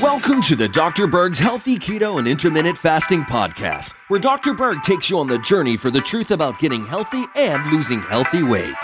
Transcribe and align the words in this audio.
Welcome 0.00 0.40
to 0.42 0.56
the 0.56 0.70
Dr. 0.72 1.06
Berg's 1.06 1.38
Healthy 1.38 1.78
Keto 1.78 2.18
and 2.18 2.26
Intermittent 2.26 2.78
Fasting 2.78 3.20
Podcast, 3.22 3.92
where 4.08 4.18
Dr. 4.18 4.54
Berg 4.54 4.82
takes 4.82 5.10
you 5.10 5.18
on 5.18 5.26
the 5.26 5.38
journey 5.40 5.76
for 5.76 5.90
the 5.90 6.00
truth 6.00 6.30
about 6.30 6.58
getting 6.58 6.86
healthy 6.86 7.24
and 7.36 7.70
losing 7.70 8.00
healthy 8.00 8.42
weight. 8.42 8.74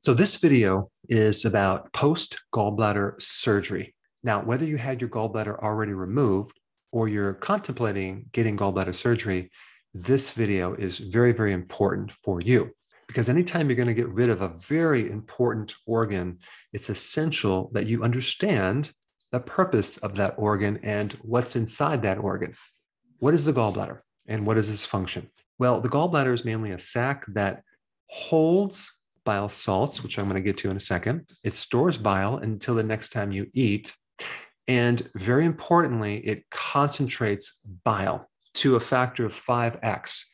So, 0.00 0.14
this 0.14 0.36
video 0.36 0.88
is 1.10 1.44
about 1.44 1.92
post 1.92 2.42
gallbladder 2.54 3.20
surgery. 3.20 3.94
Now, 4.22 4.42
whether 4.42 4.64
you 4.64 4.78
had 4.78 5.02
your 5.02 5.10
gallbladder 5.10 5.58
already 5.58 5.92
removed 5.92 6.58
or 6.92 7.08
you're 7.08 7.34
contemplating 7.34 8.26
getting 8.32 8.56
gallbladder 8.56 8.94
surgery, 8.94 9.50
this 9.94 10.32
video 10.32 10.74
is 10.74 10.98
very, 10.98 11.32
very 11.32 11.52
important 11.52 12.12
for 12.12 12.40
you 12.40 12.72
because 13.12 13.28
anytime 13.28 13.68
you're 13.68 13.76
going 13.76 13.88
to 13.88 13.94
get 13.94 14.08
rid 14.08 14.30
of 14.30 14.40
a 14.40 14.54
very 14.66 15.10
important 15.10 15.74
organ, 15.86 16.38
it's 16.72 16.88
essential 16.88 17.70
that 17.74 17.86
you 17.86 18.02
understand 18.02 18.92
the 19.32 19.40
purpose 19.40 19.98
of 19.98 20.16
that 20.16 20.34
organ 20.36 20.78
and 20.82 21.12
what's 21.22 21.56
inside 21.56 22.02
that 22.02 22.18
organ. 22.18 22.54
What 23.18 23.34
is 23.34 23.44
the 23.44 23.52
gallbladder 23.52 24.00
and 24.26 24.46
what 24.46 24.58
is 24.58 24.70
its 24.70 24.86
function? 24.86 25.30
Well, 25.58 25.80
the 25.80 25.88
gallbladder 25.88 26.32
is 26.32 26.44
mainly 26.44 26.70
a 26.70 26.78
sac 26.78 27.24
that 27.28 27.62
holds 28.06 28.90
bile 29.24 29.48
salts, 29.48 30.02
which 30.02 30.18
I'm 30.18 30.24
going 30.24 30.34
to 30.34 30.42
get 30.42 30.58
to 30.58 30.70
in 30.70 30.76
a 30.76 30.80
second. 30.80 31.28
It 31.44 31.54
stores 31.54 31.98
bile 31.98 32.36
until 32.36 32.74
the 32.74 32.82
next 32.82 33.10
time 33.10 33.30
you 33.30 33.48
eat. 33.54 33.94
And 34.68 35.02
very 35.14 35.44
importantly, 35.44 36.18
it 36.18 36.48
concentrates 36.50 37.60
bile 37.84 38.28
to 38.54 38.76
a 38.76 38.80
factor 38.80 39.24
of 39.24 39.32
5x. 39.32 40.24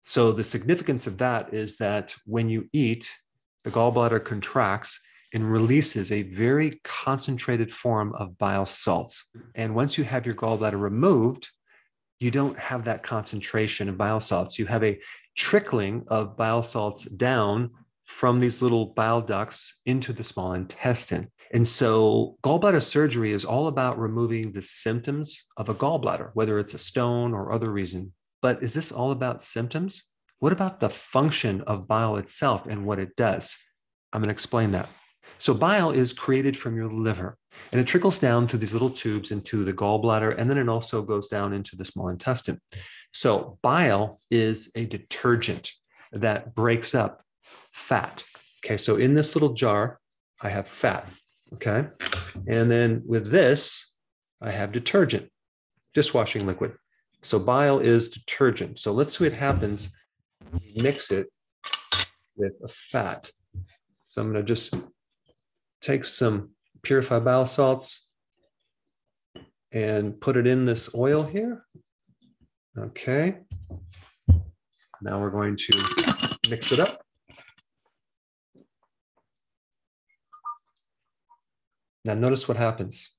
So 0.00 0.32
the 0.32 0.44
significance 0.44 1.06
of 1.06 1.18
that 1.18 1.52
is 1.54 1.76
that 1.78 2.14
when 2.26 2.48
you 2.48 2.68
eat, 2.72 3.10
the 3.64 3.70
gallbladder 3.70 4.24
contracts 4.24 5.00
and 5.34 5.50
releases 5.50 6.10
a 6.10 6.22
very 6.22 6.80
concentrated 6.84 7.70
form 7.70 8.14
of 8.14 8.38
bile 8.38 8.64
salts. 8.64 9.28
And 9.54 9.74
once 9.74 9.98
you 9.98 10.04
have 10.04 10.24
your 10.24 10.34
gallbladder 10.34 10.80
removed, 10.80 11.50
you 12.18 12.30
don't 12.30 12.58
have 12.58 12.84
that 12.84 13.02
concentration 13.02 13.88
of 13.88 13.98
bile 13.98 14.20
salts. 14.20 14.58
You 14.58 14.66
have 14.66 14.82
a 14.82 15.00
trickling 15.36 16.04
of 16.08 16.36
bile 16.36 16.62
salts 16.62 17.04
down 17.04 17.70
from 18.08 18.40
these 18.40 18.62
little 18.62 18.86
bile 18.86 19.20
ducts 19.20 19.80
into 19.84 20.14
the 20.14 20.24
small 20.24 20.54
intestine. 20.54 21.30
And 21.52 21.68
so, 21.68 22.36
gallbladder 22.42 22.82
surgery 22.82 23.32
is 23.32 23.44
all 23.44 23.68
about 23.68 23.98
removing 23.98 24.50
the 24.50 24.62
symptoms 24.62 25.46
of 25.58 25.68
a 25.68 25.74
gallbladder, 25.74 26.30
whether 26.32 26.58
it's 26.58 26.74
a 26.74 26.78
stone 26.78 27.34
or 27.34 27.52
other 27.52 27.70
reason. 27.70 28.12
But 28.40 28.62
is 28.62 28.72
this 28.72 28.90
all 28.90 29.12
about 29.12 29.42
symptoms? 29.42 30.04
What 30.38 30.52
about 30.52 30.80
the 30.80 30.88
function 30.88 31.60
of 31.62 31.86
bile 31.86 32.16
itself 32.16 32.66
and 32.66 32.86
what 32.86 32.98
it 32.98 33.14
does? 33.14 33.56
I'm 34.12 34.20
going 34.20 34.28
to 34.28 34.32
explain 34.32 34.72
that. 34.72 34.88
So, 35.36 35.52
bile 35.52 35.90
is 35.90 36.14
created 36.14 36.56
from 36.56 36.76
your 36.76 36.90
liver 36.90 37.36
and 37.72 37.80
it 37.80 37.86
trickles 37.86 38.18
down 38.18 38.46
through 38.46 38.60
these 38.60 38.72
little 38.72 38.90
tubes 38.90 39.30
into 39.30 39.64
the 39.64 39.72
gallbladder, 39.74 40.34
and 40.36 40.48
then 40.48 40.58
it 40.58 40.68
also 40.68 41.02
goes 41.02 41.28
down 41.28 41.52
into 41.52 41.76
the 41.76 41.84
small 41.84 42.08
intestine. 42.08 42.60
So, 43.12 43.58
bile 43.62 44.18
is 44.30 44.72
a 44.74 44.86
detergent 44.86 45.72
that 46.12 46.54
breaks 46.54 46.94
up 46.94 47.22
fat. 47.72 48.24
Okay, 48.64 48.76
so 48.76 48.96
in 48.96 49.14
this 49.14 49.34
little 49.34 49.54
jar, 49.54 50.00
I 50.40 50.48
have 50.50 50.68
fat. 50.68 51.08
Okay. 51.54 51.88
And 52.46 52.70
then 52.70 53.02
with 53.06 53.30
this, 53.30 53.92
I 54.40 54.50
have 54.50 54.72
detergent, 54.72 55.30
dishwashing 55.94 56.46
liquid. 56.46 56.74
So 57.22 57.38
bile 57.38 57.78
is 57.78 58.10
detergent. 58.10 58.78
So 58.78 58.92
let's 58.92 59.18
see 59.18 59.24
what 59.24 59.32
happens. 59.32 59.90
Mix 60.82 61.10
it 61.10 61.26
with 62.36 62.52
a 62.62 62.68
fat. 62.68 63.30
So 64.10 64.22
I'm 64.22 64.32
going 64.32 64.44
to 64.44 64.48
just 64.48 64.74
take 65.80 66.04
some 66.04 66.50
purified 66.82 67.24
bile 67.24 67.46
salts 67.46 68.08
and 69.72 70.20
put 70.20 70.36
it 70.36 70.46
in 70.46 70.64
this 70.64 70.94
oil 70.94 71.24
here. 71.24 71.64
Okay. 72.76 73.38
Now 75.02 75.20
we're 75.20 75.30
going 75.30 75.56
to 75.56 76.28
mix 76.48 76.72
it 76.72 76.80
up. 76.80 77.07
Now, 82.08 82.14
notice 82.14 82.48
what 82.48 82.56
happens 82.56 83.14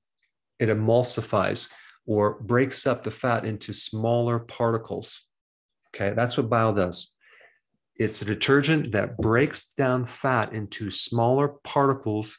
it 0.58 0.68
emulsifies 0.68 1.72
or 2.06 2.40
breaks 2.40 2.88
up 2.88 3.04
the 3.04 3.12
fat 3.12 3.44
into 3.44 3.72
smaller 3.72 4.40
particles. 4.40 5.26
Okay, 5.94 6.12
that's 6.12 6.36
what 6.36 6.50
bile 6.50 6.72
does. 6.72 7.14
It's 7.94 8.20
a 8.20 8.24
detergent 8.24 8.90
that 8.90 9.16
breaks 9.16 9.74
down 9.74 10.06
fat 10.06 10.52
into 10.52 10.90
smaller 10.90 11.54
particles. 11.62 12.36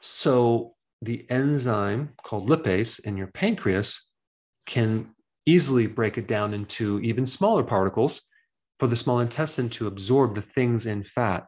So 0.00 0.76
the 1.02 1.26
enzyme 1.28 2.14
called 2.22 2.48
lipase 2.48 2.98
in 3.04 3.18
your 3.18 3.26
pancreas 3.26 4.06
can 4.64 5.10
easily 5.44 5.86
break 5.86 6.16
it 6.16 6.26
down 6.26 6.54
into 6.54 7.00
even 7.00 7.26
smaller 7.26 7.62
particles 7.62 8.22
for 8.78 8.86
the 8.86 8.96
small 8.96 9.20
intestine 9.20 9.68
to 9.70 9.88
absorb 9.88 10.36
the 10.36 10.42
things 10.42 10.86
in 10.86 11.04
fat, 11.04 11.46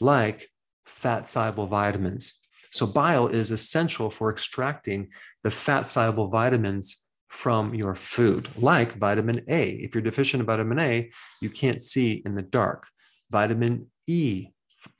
like 0.00 0.48
fat 0.86 1.28
soluble 1.28 1.66
vitamins, 1.66 2.40
so, 2.76 2.86
bile 2.86 3.28
is 3.28 3.50
essential 3.50 4.10
for 4.10 4.30
extracting 4.30 5.08
the 5.42 5.50
fat 5.50 5.88
soluble 5.88 6.28
vitamins 6.28 7.06
from 7.28 7.74
your 7.74 7.94
food, 7.94 8.48
like 8.56 8.98
vitamin 8.98 9.42
A. 9.48 9.70
If 9.70 9.94
you're 9.94 10.02
deficient 10.02 10.40
in 10.40 10.46
vitamin 10.46 10.78
A, 10.78 11.10
you 11.40 11.48
can't 11.48 11.82
see 11.82 12.22
in 12.26 12.34
the 12.34 12.42
dark. 12.42 12.86
Vitamin 13.30 13.86
E, 14.06 14.48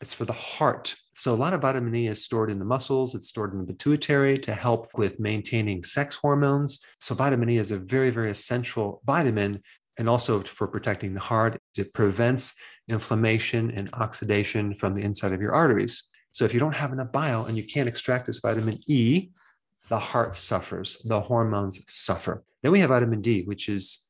it's 0.01 0.15
for 0.15 0.25
the 0.25 0.33
heart. 0.33 0.95
So, 1.15 1.35
a 1.35 1.37
lot 1.37 1.53
of 1.53 1.61
vitamin 1.61 1.95
E 1.95 2.07
is 2.07 2.25
stored 2.25 2.51
in 2.51 2.59
the 2.59 2.65
muscles, 2.65 3.15
it's 3.15 3.29
stored 3.29 3.53
in 3.53 3.59
the 3.59 3.67
pituitary 3.67 4.39
to 4.39 4.55
help 4.55 4.89
with 4.97 5.21
maintaining 5.21 5.83
sex 5.83 6.17
hormones. 6.17 6.81
So, 7.01 7.15
vitamin 7.15 7.51
E 7.51 7.59
is 7.59 7.73
a 7.73 7.79
very, 7.79 8.09
very 8.09 8.31
essential 8.31 9.03
vitamin 9.05 9.63
and 9.99 10.09
also 10.09 10.41
for 10.41 10.67
protecting 10.67 11.13
the 11.13 11.21
heart. 11.21 11.61
It 11.77 11.93
prevents 11.93 12.55
inflammation 12.89 13.71
and 13.71 13.91
oxidation 13.93 14.75
from 14.75 14.95
the 14.95 15.03
inside 15.03 15.33
of 15.33 15.41
your 15.41 15.55
arteries. 15.55 16.09
So 16.37 16.45
if 16.45 16.53
you 16.53 16.61
don't 16.61 16.75
have 16.75 16.93
enough 16.93 17.13
bile 17.13 17.47
and 17.47 17.57
you 17.57 17.65
can't 17.65 17.89
extract 17.89 18.27
this 18.27 18.41
vitamin 18.41 18.79
E, 18.87 19.31
the 19.89 19.99
heart 19.99 20.35
suffers, 20.35 21.01
the 21.07 21.19
hormones 21.19 21.81
suffer. 21.89 22.45
Then 22.63 22.73
we 22.73 22.81
have 22.81 22.91
vitamin 22.91 23.23
D, 23.23 23.45
which 23.45 23.71
is 23.71 24.07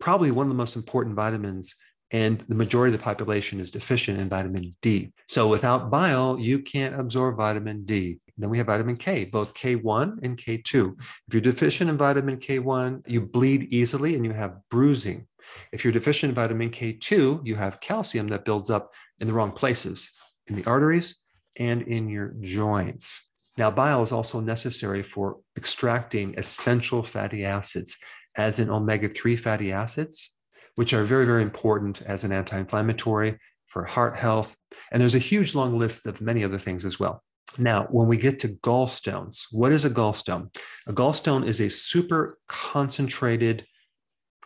probably 0.00 0.32
one 0.32 0.46
of 0.46 0.48
the 0.48 0.56
most 0.56 0.74
important 0.74 1.14
vitamins, 1.14 1.76
and 2.10 2.40
the 2.48 2.56
majority 2.56 2.92
of 2.92 2.98
the 2.98 3.04
population 3.04 3.60
is 3.60 3.70
deficient 3.70 4.18
in 4.18 4.28
vitamin 4.28 4.74
D. 4.82 5.12
So 5.28 5.46
without 5.46 5.88
bile, 5.88 6.36
you 6.36 6.62
can't 6.62 6.98
absorb 6.98 7.36
vitamin 7.36 7.84
D. 7.84 8.18
Then 8.36 8.50
we 8.50 8.58
have 8.58 8.66
vitamin 8.66 8.96
K, 8.96 9.26
both 9.26 9.54
K1 9.54 10.18
and 10.24 10.36
K2. 10.36 10.96
If 11.28 11.32
you're 11.32 11.40
deficient 11.40 11.90
in 11.90 11.96
vitamin 11.96 12.38
K1, 12.38 13.02
you 13.06 13.20
bleed 13.20 13.68
easily 13.72 14.16
and 14.16 14.24
you 14.24 14.32
have 14.32 14.56
bruising. 14.68 15.28
If 15.70 15.84
you're 15.84 15.92
deficient 15.92 16.30
in 16.30 16.34
vitamin 16.34 16.70
K2, 16.70 17.46
you 17.46 17.54
have 17.54 17.80
calcium 17.80 18.26
that 18.28 18.44
builds 18.44 18.68
up 18.68 18.92
in 19.20 19.28
the 19.28 19.32
wrong 19.32 19.52
places, 19.52 20.10
in 20.48 20.56
the 20.56 20.64
arteries 20.64 21.20
and 21.56 21.82
in 21.82 22.08
your 22.08 22.34
joints. 22.40 23.30
Now, 23.56 23.70
bile 23.70 24.02
is 24.02 24.12
also 24.12 24.40
necessary 24.40 25.02
for 25.02 25.40
extracting 25.56 26.38
essential 26.38 27.02
fatty 27.02 27.44
acids, 27.44 27.98
as 28.36 28.58
in 28.60 28.70
omega 28.70 29.08
3 29.08 29.36
fatty 29.36 29.72
acids, 29.72 30.30
which 30.76 30.94
are 30.94 31.02
very, 31.02 31.26
very 31.26 31.42
important 31.42 32.02
as 32.02 32.22
an 32.22 32.30
anti 32.30 32.56
inflammatory 32.56 33.38
for 33.66 33.84
heart 33.84 34.16
health. 34.16 34.56
And 34.92 35.00
there's 35.00 35.16
a 35.16 35.18
huge 35.18 35.54
long 35.54 35.76
list 35.76 36.06
of 36.06 36.20
many 36.20 36.44
other 36.44 36.58
things 36.58 36.84
as 36.84 37.00
well. 37.00 37.22
Now, 37.58 37.88
when 37.90 38.06
we 38.06 38.16
get 38.16 38.38
to 38.40 38.48
gallstones, 38.48 39.46
what 39.50 39.72
is 39.72 39.84
a 39.84 39.90
gallstone? 39.90 40.54
A 40.86 40.92
gallstone 40.92 41.46
is 41.46 41.60
a 41.60 41.70
super 41.70 42.38
concentrated 42.46 43.66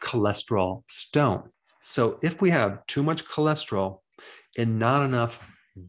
cholesterol 0.00 0.84
stone. 0.88 1.50
So, 1.80 2.18
if 2.22 2.40
we 2.40 2.50
have 2.50 2.86
too 2.86 3.02
much 3.02 3.24
cholesterol 3.24 3.98
and 4.56 4.78
not 4.78 5.04
enough 5.04 5.44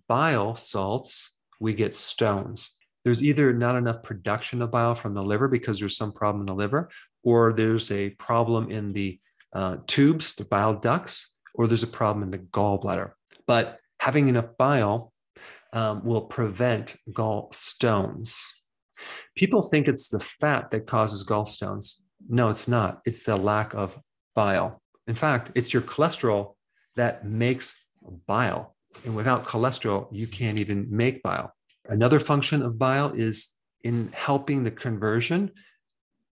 bile 0.08 0.56
salts, 0.56 1.36
we 1.60 1.74
get 1.74 1.96
stones. 1.96 2.72
There's 3.04 3.24
either 3.24 3.54
not 3.54 3.76
enough 3.76 4.02
production 4.04 4.62
of 4.62 4.72
bile 4.72 4.96
from 4.96 5.14
the 5.14 5.24
liver 5.24 5.48
because 5.48 5.80
there's 5.80 5.98
some 5.98 6.14
problem 6.14 6.42
in 6.42 6.46
the 6.46 6.56
liver, 6.56 6.90
or 7.24 7.54
there's 7.54 7.92
a 7.92 8.12
problem 8.12 8.72
in 8.72 8.94
the 8.94 9.20
uh, 9.54 9.78
tubes, 9.88 10.36
the 10.36 10.46
bile 10.46 10.74
ducts, 10.74 11.36
or 11.54 11.68
there's 11.68 11.84
a 11.84 11.88
problem 11.88 12.24
in 12.24 12.32
the 12.32 12.40
gallbladder. 12.40 13.12
But 13.46 13.80
having 14.00 14.28
enough 14.28 14.58
bile 14.58 15.14
um, 15.74 16.04
will 16.06 16.22
prevent 16.22 16.96
gallstones. 17.10 18.38
People 19.36 19.62
think 19.62 19.88
it's 19.88 20.10
the 20.10 20.20
fat 20.20 20.70
that 20.70 20.88
causes 20.88 21.26
gallstones. 21.26 22.00
No, 22.30 22.50
it's 22.50 22.68
not. 22.68 23.02
It's 23.06 23.24
the 23.24 23.36
lack 23.36 23.74
of 23.74 24.00
bile. 24.34 24.82
In 25.08 25.16
fact, 25.16 25.52
it's 25.56 25.74
your 25.74 25.82
cholesterol 25.82 26.56
that 26.96 27.26
makes 27.26 27.86
bile. 28.28 28.73
And 29.06 29.16
without 29.16 29.46
cholesterol, 29.46 30.08
you 30.12 30.28
can't 30.28 30.60
even 30.60 30.88
make 30.90 31.24
bile. 31.24 31.54
Another 31.88 32.20
function 32.20 32.62
of 32.62 32.80
bile 32.80 33.12
is 33.12 33.58
in 33.84 34.10
helping 34.14 34.64
the 34.64 34.72
conversion 34.72 35.52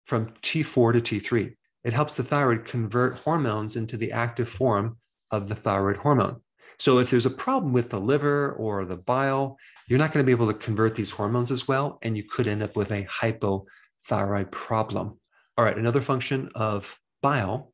from 0.07 0.27
T4 0.43 0.93
to 0.95 1.21
T3. 1.21 1.55
it 1.85 1.93
helps 1.93 2.17
the 2.17 2.23
thyroid 2.23 2.65
convert 2.65 3.19
hormones 3.21 3.77
into 3.77 3.97
the 3.97 4.13
active 4.13 4.49
form 4.49 4.99
of 5.31 5.49
the 5.49 5.55
thyroid 5.55 5.97
hormone. 5.97 6.41
So 6.79 6.99
if 6.99 7.11
there's 7.11 7.27
a 7.27 7.31
problem 7.31 7.73
with 7.73 7.91
the 7.91 8.01
liver 8.01 8.53
or 8.53 8.85
the 8.85 8.97
bile, 8.97 9.57
you're 9.87 9.99
not 9.99 10.13
going 10.13 10.25
to 10.25 10.27
be 10.27 10.33
able 10.33 10.47
to 10.53 10.59
convert 10.59 10.95
these 10.95 11.11
hormones 11.11 11.51
as 11.51 11.67
well, 11.67 11.99
and 12.03 12.17
you 12.17 12.25
could 12.25 12.47
end 12.47 12.63
up 12.63 12.77
with 12.77 12.91
a 12.91 13.07
hypothyroid 13.07 14.51
problem. 14.51 15.19
All 15.57 15.65
right, 15.65 15.77
another 15.77 16.01
function 16.01 16.51
of 16.55 16.99
bile, 17.23 17.73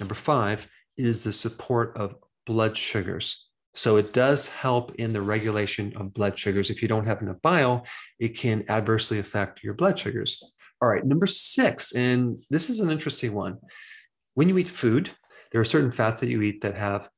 number 0.00 0.14
five, 0.14 0.68
is 0.96 1.24
the 1.24 1.32
support 1.32 1.96
of 1.96 2.16
blood 2.46 2.76
sugars. 2.76 3.47
So 3.78 3.94
it 3.96 4.12
does 4.12 4.48
help 4.48 4.96
in 4.96 5.12
the 5.12 5.22
regulation 5.22 5.96
of 5.96 6.12
blood 6.12 6.36
sugars. 6.36 6.68
If 6.68 6.82
you 6.82 6.88
don't 6.88 7.06
have 7.06 7.22
enough 7.22 7.40
bile, 7.42 7.86
it 8.18 8.36
can 8.36 8.64
adversely 8.68 9.20
affect 9.20 9.62
your 9.62 9.74
blood 9.74 9.96
sugars. 9.96 10.42
All 10.82 10.88
right, 10.88 11.06
number 11.06 11.28
six, 11.28 11.94
and 11.94 12.40
this 12.50 12.70
is 12.70 12.80
an 12.80 12.90
interesting 12.90 13.34
one. 13.34 13.58
When 14.34 14.48
you 14.48 14.58
eat 14.58 14.66
food, 14.66 15.10
there 15.52 15.60
are 15.60 15.64
certain 15.64 15.92
fats 15.92 16.18
that 16.18 16.28
you 16.28 16.42
eat 16.42 16.60
that 16.62 16.74
have 16.74 17.08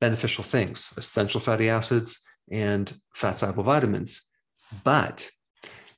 beneficial 0.00 0.42
things, 0.42 0.92
essential 0.96 1.40
fatty 1.40 1.68
acids 1.68 2.18
and 2.50 2.92
fat 3.14 3.38
soluble 3.38 3.62
vitamins. 3.62 4.22
But 4.82 5.30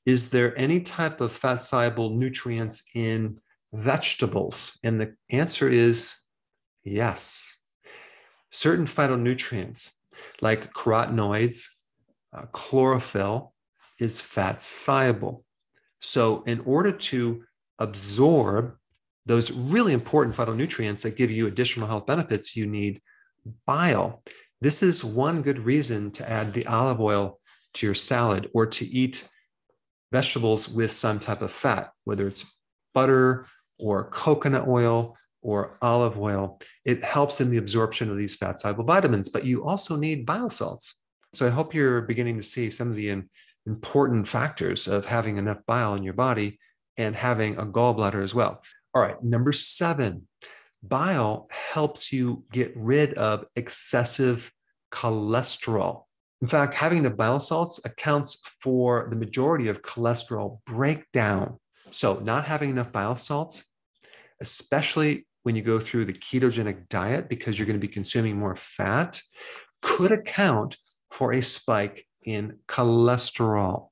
is 0.04 0.28
there 0.28 0.52
any 0.58 0.82
type 0.82 1.22
of 1.22 1.32
fat 1.32 1.62
soluble 1.62 2.10
nutrients 2.10 2.82
in 2.94 3.38
vegetables? 3.72 4.78
And 4.84 5.00
the 5.00 5.14
answer 5.30 5.70
is 5.70 6.16
yes. 6.84 7.56
Certain 8.50 8.84
phytonutrients 8.84 9.92
like 10.40 10.72
carotenoids, 10.72 11.66
uh, 12.32 12.46
chlorophyll 12.52 13.52
is 13.98 14.20
fat 14.20 14.62
soluble. 14.62 15.44
So, 16.00 16.42
in 16.44 16.60
order 16.60 16.92
to 16.92 17.44
absorb 17.78 18.76
those 19.26 19.52
really 19.52 19.92
important 19.92 20.34
phytonutrients 20.34 21.02
that 21.02 21.16
give 21.16 21.30
you 21.30 21.46
additional 21.46 21.88
health 21.88 22.06
benefits, 22.06 22.56
you 22.56 22.66
need 22.66 23.00
bile. 23.66 24.22
This 24.60 24.82
is 24.82 25.04
one 25.04 25.42
good 25.42 25.58
reason 25.58 26.10
to 26.12 26.28
add 26.28 26.52
the 26.52 26.66
olive 26.66 27.00
oil 27.00 27.38
to 27.74 27.86
your 27.86 27.94
salad 27.94 28.50
or 28.54 28.66
to 28.66 28.84
eat 28.84 29.28
vegetables 30.12 30.68
with 30.68 30.92
some 30.92 31.20
type 31.20 31.42
of 31.42 31.52
fat, 31.52 31.90
whether 32.04 32.26
it's 32.26 32.44
butter 32.92 33.46
or 33.78 34.10
coconut 34.10 34.66
oil 34.66 35.16
or 35.42 35.78
olive 35.82 36.18
oil. 36.18 36.60
It 36.84 37.02
helps 37.02 37.40
in 37.40 37.50
the 37.50 37.58
absorption 37.58 38.10
of 38.10 38.16
these 38.16 38.36
fat 38.36 38.58
soluble 38.58 38.84
vitamins, 38.84 39.28
but 39.28 39.44
you 39.44 39.64
also 39.64 39.96
need 39.96 40.26
bile 40.26 40.50
salts. 40.50 40.96
So 41.32 41.46
I 41.46 41.50
hope 41.50 41.74
you're 41.74 42.02
beginning 42.02 42.36
to 42.36 42.42
see 42.42 42.70
some 42.70 42.90
of 42.90 42.96
the 42.96 43.22
important 43.66 44.26
factors 44.26 44.88
of 44.88 45.06
having 45.06 45.38
enough 45.38 45.58
bile 45.66 45.94
in 45.94 46.02
your 46.02 46.14
body 46.14 46.58
and 46.96 47.14
having 47.14 47.56
a 47.56 47.64
gallbladder 47.64 48.22
as 48.22 48.34
well. 48.34 48.62
All 48.94 49.02
right, 49.02 49.22
number 49.22 49.52
seven, 49.52 50.26
bile 50.82 51.48
helps 51.50 52.12
you 52.12 52.44
get 52.52 52.72
rid 52.76 53.14
of 53.14 53.44
excessive 53.54 54.52
cholesterol. 54.92 56.04
In 56.42 56.48
fact, 56.48 56.74
having 56.74 57.02
the 57.02 57.10
bile 57.10 57.38
salts 57.38 57.80
accounts 57.84 58.40
for 58.62 59.06
the 59.10 59.16
majority 59.16 59.68
of 59.68 59.82
cholesterol 59.82 60.58
breakdown. 60.64 61.58
So, 61.90 62.18
not 62.20 62.46
having 62.46 62.70
enough 62.70 62.92
bile 62.92 63.16
salts, 63.16 63.64
especially 64.40 65.26
when 65.42 65.56
you 65.56 65.62
go 65.62 65.78
through 65.78 66.04
the 66.04 66.12
ketogenic 66.12 66.88
diet 66.88 67.28
because 67.28 67.58
you're 67.58 67.66
going 67.66 67.80
to 67.80 67.86
be 67.86 67.92
consuming 67.92 68.36
more 68.36 68.56
fat, 68.56 69.20
could 69.82 70.12
account 70.12 70.76
for 71.10 71.32
a 71.32 71.40
spike 71.40 72.06
in 72.22 72.58
cholesterol, 72.68 73.88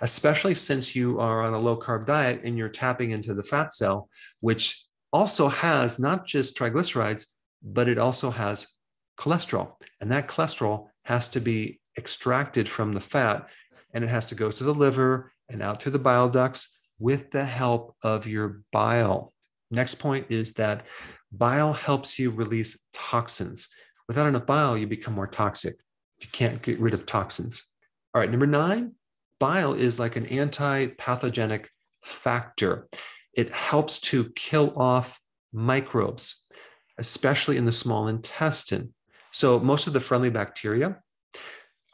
especially 0.00 0.54
since 0.54 0.96
you 0.96 1.20
are 1.20 1.42
on 1.42 1.54
a 1.54 1.58
low 1.58 1.76
carb 1.78 2.06
diet 2.06 2.40
and 2.44 2.58
you're 2.58 2.68
tapping 2.68 3.12
into 3.12 3.34
the 3.34 3.42
fat 3.42 3.72
cell, 3.72 4.08
which 4.40 4.84
also 5.12 5.48
has 5.48 5.98
not 5.98 6.26
just 6.26 6.56
triglycerides, 6.56 7.26
but 7.62 7.88
it 7.88 7.98
also 7.98 8.30
has 8.30 8.68
cholesterol. 9.16 9.74
And 10.00 10.10
that 10.10 10.28
cholesterol 10.28 10.88
has 11.04 11.28
to 11.28 11.40
be 11.40 11.80
extracted 11.96 12.68
from 12.68 12.92
the 12.92 13.00
fat 13.00 13.46
and 13.94 14.02
it 14.02 14.08
has 14.08 14.28
to 14.28 14.34
go 14.34 14.50
to 14.50 14.64
the 14.64 14.74
liver 14.74 15.32
and 15.48 15.62
out 15.62 15.80
through 15.80 15.92
the 15.92 15.98
bile 15.98 16.28
ducts 16.28 16.78
with 16.98 17.30
the 17.30 17.44
help 17.44 17.94
of 18.02 18.26
your 18.26 18.62
bile. 18.72 19.31
Next 19.72 19.96
point 19.96 20.26
is 20.28 20.52
that 20.54 20.86
bile 21.32 21.72
helps 21.72 22.18
you 22.18 22.30
release 22.30 22.86
toxins. 22.92 23.68
Without 24.06 24.28
enough 24.28 24.46
bile, 24.46 24.76
you 24.78 24.86
become 24.86 25.14
more 25.14 25.26
toxic 25.26 25.74
you 26.22 26.28
can't 26.30 26.62
get 26.62 26.80
rid 26.80 26.94
of 26.94 27.06
toxins. 27.06 27.64
All 28.14 28.20
right, 28.20 28.30
number 28.30 28.46
nine, 28.46 28.92
bile 29.38 29.74
is 29.74 29.98
like 29.98 30.16
an 30.16 30.26
anti 30.26 30.86
pathogenic 30.86 31.68
factor. 32.02 32.88
It 33.34 33.52
helps 33.52 33.98
to 34.00 34.30
kill 34.34 34.72
off 34.76 35.20
microbes, 35.52 36.44
especially 36.98 37.56
in 37.56 37.64
the 37.64 37.72
small 37.72 38.08
intestine. 38.08 38.94
So, 39.32 39.58
most 39.58 39.86
of 39.86 39.92
the 39.92 40.00
friendly 40.00 40.30
bacteria 40.30 41.00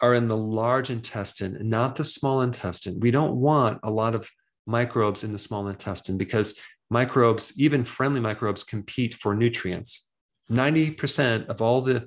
are 0.01 0.15
in 0.15 0.29
the 0.29 0.37
large 0.37 0.91
intestine, 0.91 1.59
not 1.69 1.97
the 1.97 2.05
small 2.05 2.43
intestine. 2.43 3.01
We 3.01 3.11
don't 3.11 3.37
want 3.37 3.81
a 3.83 3.91
lot 3.91 4.15
of 4.15 4.31
microbes 4.67 5.25
in 5.25 5.33
the 5.33 5.39
small 5.39 5.69
intestine 5.69 6.19
because 6.19 6.59
microbes, 6.91 7.53
even 7.57 7.85
friendly 7.85 8.21
microbes, 8.21 8.65
compete 8.65 9.15
for 9.15 9.35
nutrients. 9.35 10.09
90% 10.51 11.47
of 11.47 11.61
all 11.61 11.83
the 11.83 12.07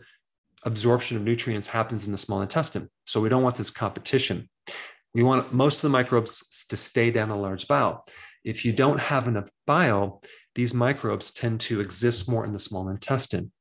absorption 0.64 1.18
of 1.18 1.24
nutrients 1.24 1.68
happens 1.68 2.06
in 2.06 2.12
the 2.12 2.18
small 2.18 2.42
intestine. 2.42 2.90
So 3.06 3.22
we 3.22 3.30
don't 3.30 3.44
want 3.44 3.56
this 3.56 3.70
competition. 3.70 4.50
We 5.14 5.24
want 5.24 5.54
most 5.54 5.78
of 5.78 5.82
the 5.84 5.90
microbes 5.90 6.66
to 6.70 6.78
stay 6.78 7.12
down 7.12 7.30
a 7.30 7.40
large 7.40 7.68
bowel. 7.68 8.06
If 8.44 8.66
you 8.66 8.74
don't 8.74 9.00
have 9.00 9.28
enough 9.28 9.50
bile, 9.68 10.22
these 10.56 10.74
microbes 10.74 11.32
tend 11.32 11.62
to 11.62 11.80
exist 11.80 12.30
more 12.30 12.46
in 12.46 12.54
the 12.54 12.60
small 12.60 12.90
intestine. 12.90 13.52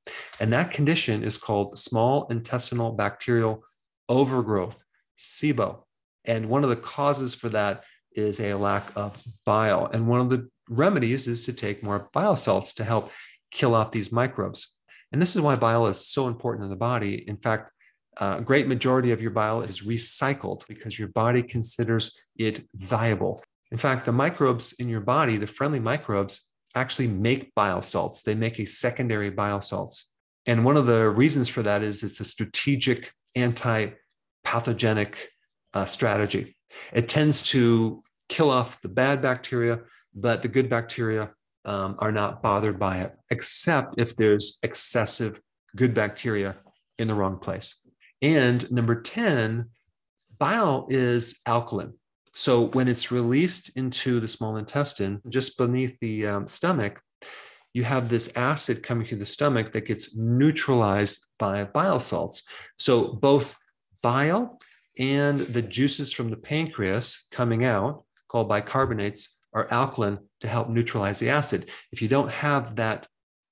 And 0.41 0.53
that 0.53 0.71
condition 0.71 1.23
is 1.23 1.39
called 1.39 1.79
small 1.79 2.27
intestinal 2.29 2.93
bacterial 2.93 3.63
overgrowth, 4.09 4.83
SIBO. 5.19 5.83
And 6.25 6.49
one 6.49 6.65
of 6.65 6.71
the 6.71 6.77
causes 6.77 7.35
for 7.35 7.49
that 7.51 7.85
is 8.13 8.41
a 8.41 8.55
lack 8.55 8.91
of 8.97 9.23
bile. 9.47 9.89
And 9.93 10.09
one 10.09 10.21
of 10.21 10.31
the 10.31 10.49
remedies 10.71 11.27
is 11.27 11.45
to 11.45 11.53
take 11.53 11.83
more 11.83 12.09
bile 12.13 12.37
salts 12.37 12.73
to 12.75 12.85
help 12.85 13.11
kill 13.51 13.75
off 13.75 13.91
these 13.91 14.13
microbes. 14.13 14.77
And 15.13 15.21
this 15.21 15.35
is 15.35 15.43
why 15.43 15.57
bile 15.57 15.87
is 15.87 16.07
so 16.07 16.29
important 16.29 16.65
in 16.65 16.71
the 16.71 16.77
body. 16.77 17.29
In 17.29 17.37
fact, 17.37 17.73
a 18.19 18.41
great 18.41 18.69
majority 18.69 19.11
of 19.13 19.21
your 19.21 19.31
bile 19.33 19.63
is 19.63 19.83
recycled 19.83 20.67
because 20.69 20.99
your 20.99 21.09
body 21.09 21.43
considers 21.43 22.19
it 22.37 22.67
valuable. 22.75 23.43
In 23.73 23.79
fact, 23.79 24.07
the 24.07 24.13
microbes 24.13 24.73
in 24.75 24.89
your 24.89 25.01
body, 25.01 25.37
the 25.37 25.47
friendly 25.47 25.81
microbes, 25.81 26.43
actually 26.75 27.09
make 27.09 27.55
bile 27.55 27.83
salts. 27.83 28.23
They 28.23 28.35
make 28.35 28.59
a 28.59 28.65
secondary 28.65 29.31
bile 29.31 29.61
salts. 29.61 30.11
And 30.47 30.65
one 30.65 30.77
of 30.77 30.87
the 30.87 31.11
reasons 31.11 31.49
for 31.49 31.63
that 31.63 31.83
is 31.83 32.03
it's 32.03 32.21
a 32.21 32.25
strategic 32.25 33.13
anti 33.37 33.89
pathogenic 34.45 35.29
uh, 35.75 35.85
strategy. 35.85 36.57
It 36.93 37.09
tends 37.09 37.43
to 37.51 38.03
kill 38.29 38.51
off 38.51 38.81
the 38.81 38.89
bad 38.89 39.21
bacteria, 39.21 39.81
but 40.15 40.43
the 40.43 40.49
good 40.49 40.69
bacteria 40.69 41.33
um, 41.65 41.97
are 41.99 42.13
not 42.13 42.43
bothered 42.43 42.79
by 42.79 42.99
it, 42.99 43.13
except 43.31 43.95
if 43.99 44.17
there's 44.17 44.59
excessive 44.63 45.41
good 45.77 45.95
bacteria 45.95 46.57
in 46.99 47.09
the 47.09 47.15
wrong 47.15 47.39
place. 47.39 47.87
And 48.23 48.71
number 48.71 49.01
10, 49.01 49.69
bile 50.39 50.87
is 50.91 51.41
alkaline. 51.47 51.95
So 52.35 52.67
when 52.69 52.89
it's 52.89 53.11
released 53.11 53.77
into 53.77 54.21
the 54.21 54.29
small 54.29 54.57
intestine, 54.57 55.21
just 55.29 55.59
beneath 55.59 55.99
the 56.01 56.27
um, 56.27 56.47
stomach, 56.47 57.03
you 57.73 57.85
have 57.85 58.09
this 58.09 58.33
acid 58.37 58.83
coming 58.83 59.07
through 59.07 59.19
the 59.19 59.27
stomach 59.27 59.73
that 59.73 59.87
gets 59.87 60.17
neutralized 60.17 61.25
by 61.39 61.65
bile 61.65 62.01
salts. 62.01 62.43
So 62.79 63.13
both 63.13 63.57
bile 64.03 64.59
and 64.99 65.41
the 65.41 65.63
juices 65.63 66.13
from 66.13 66.31
the 66.31 66.37
pancreas 66.37 67.27
coming 67.31 67.65
out, 67.65 68.05
called 68.29 68.49
bicarbonates, 68.49 69.40
are 69.53 69.71
alkaline 69.71 70.19
to 70.41 70.49
help 70.49 70.69
neutralize 70.69 71.19
the 71.19 71.31
acid. 71.31 71.69
If 71.93 72.03
you 72.03 72.09
don't 72.09 72.31
have 72.31 72.77
that 72.77 73.07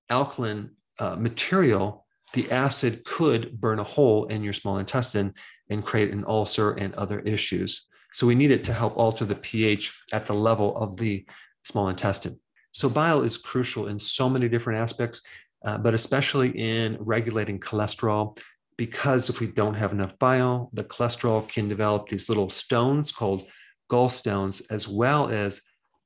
alkaline 0.08 0.70
uh, 0.98 1.16
material, 1.16 2.06
the 2.34 2.50
acid 2.50 3.04
could 3.04 3.60
burn 3.60 3.78
a 3.78 3.84
hole 3.84 4.26
in 4.26 4.42
your 4.42 4.52
small 4.52 4.78
intestine 4.78 5.34
and 5.70 5.84
create 5.84 6.10
an 6.10 6.24
ulcer 6.26 6.72
and 6.72 6.94
other 6.94 7.20
issues. 7.20 7.86
So 8.12 8.26
we 8.26 8.34
need 8.34 8.50
it 8.50 8.64
to 8.64 8.72
help 8.72 8.96
alter 8.96 9.24
the 9.24 9.34
pH 9.34 9.96
at 10.12 10.26
the 10.26 10.34
level 10.34 10.76
of 10.76 10.96
the 10.96 11.26
small 11.62 11.88
intestine. 11.88 12.40
So 12.72 12.88
bile 12.88 13.22
is 13.22 13.36
crucial 13.36 13.88
in 13.88 13.98
so 13.98 14.28
many 14.28 14.48
different 14.48 14.78
aspects, 14.78 15.22
uh, 15.64 15.78
but 15.78 15.94
especially 15.94 16.50
in 16.50 16.96
regulating 17.00 17.58
cholesterol. 17.58 18.38
Because 18.76 19.28
if 19.28 19.40
we 19.40 19.48
don't 19.48 19.74
have 19.74 19.92
enough 19.92 20.18
bile, 20.18 20.70
the 20.72 20.84
cholesterol 20.84 21.48
can 21.48 21.68
develop 21.68 22.08
these 22.08 22.28
little 22.28 22.48
stones 22.48 23.10
called 23.10 23.46
gallstones, 23.90 24.62
as 24.70 24.86
well 24.86 25.28
as 25.28 25.62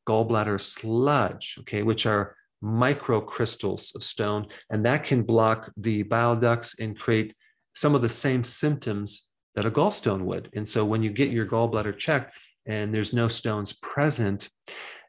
gallbladder 0.06 0.60
sludge, 0.60 1.56
okay, 1.60 1.82
which 1.82 2.06
are 2.06 2.36
microcrystals 2.62 3.94
of 3.94 4.02
stone, 4.04 4.46
and 4.70 4.84
that 4.84 5.04
can 5.04 5.22
block 5.22 5.70
the 5.76 6.02
bile 6.02 6.36
ducts 6.36 6.78
and 6.78 6.98
create 6.98 7.34
some 7.74 7.94
of 7.94 8.02
the 8.02 8.08
same 8.08 8.44
symptoms 8.44 9.32
that 9.54 9.66
a 9.66 9.70
gallstone 9.70 10.22
would. 10.24 10.48
And 10.54 10.66
so 10.66 10.84
when 10.84 11.02
you 11.02 11.12
get 11.12 11.30
your 11.30 11.46
gallbladder 11.46 11.96
checked 11.98 12.38
and 12.66 12.94
there's 12.94 13.12
no 13.12 13.28
stones 13.28 13.72
present, 13.72 14.48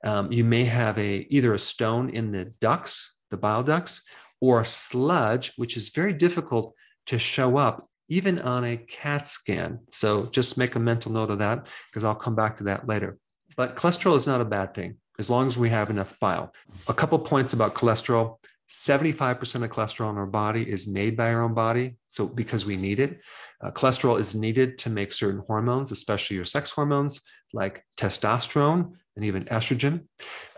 Um, 0.05 0.31
you 0.33 0.43
may 0.43 0.65
have 0.65 0.99
a 0.99 1.25
either 1.29 1.53
a 1.53 1.59
stone 1.59 2.09
in 2.09 2.31
the 2.31 2.45
ducts, 2.59 3.19
the 3.31 3.37
bile 3.37 3.63
ducts, 3.63 4.01
or 4.41 4.65
sludge, 4.65 5.53
which 5.55 5.77
is 5.77 5.95
very 5.95 6.13
difficult 6.13 6.75
to 7.05 7.17
show 7.17 7.57
up 7.57 7.75
even 8.09 8.37
on 8.39 8.65
a 8.65 8.75
CAT 8.77 9.25
scan. 9.27 9.79
So 9.91 10.27
just 10.37 10.57
make 10.57 10.75
a 10.75 10.79
mental 10.79 11.11
note 11.11 11.31
of 11.31 11.39
that 11.39 11.69
because 11.87 12.03
I'll 12.03 12.23
come 12.25 12.35
back 12.35 12.57
to 12.57 12.65
that 12.65 12.85
later. 12.85 13.17
But 13.55 13.75
cholesterol 13.75 14.17
is 14.17 14.27
not 14.27 14.41
a 14.41 14.45
bad 14.45 14.73
thing 14.73 14.97
as 15.19 15.29
long 15.29 15.47
as 15.47 15.57
we 15.57 15.69
have 15.69 15.89
enough 15.89 16.19
bile. 16.19 16.53
A 16.87 16.93
couple 16.93 17.19
points 17.19 17.53
about 17.53 17.75
cholesterol. 17.75 18.37
75% 18.69 19.63
of 19.63 19.69
cholesterol 19.69 20.09
in 20.09 20.17
our 20.17 20.25
body 20.25 20.67
is 20.67 20.87
made 20.87 21.15
by 21.15 21.31
our 21.31 21.43
own 21.43 21.53
body. 21.53 21.97
So, 22.07 22.25
because 22.25 22.65
we 22.65 22.75
need 22.75 22.99
it, 22.99 23.19
uh, 23.61 23.71
cholesterol 23.71 24.19
is 24.19 24.33
needed 24.33 24.79
to 24.79 24.89
make 24.89 25.13
certain 25.13 25.43
hormones, 25.45 25.91
especially 25.91 26.37
your 26.37 26.45
sex 26.45 26.71
hormones 26.71 27.21
like 27.53 27.83
testosterone 27.97 28.93
and 29.15 29.25
even 29.25 29.45
estrogen. 29.45 30.05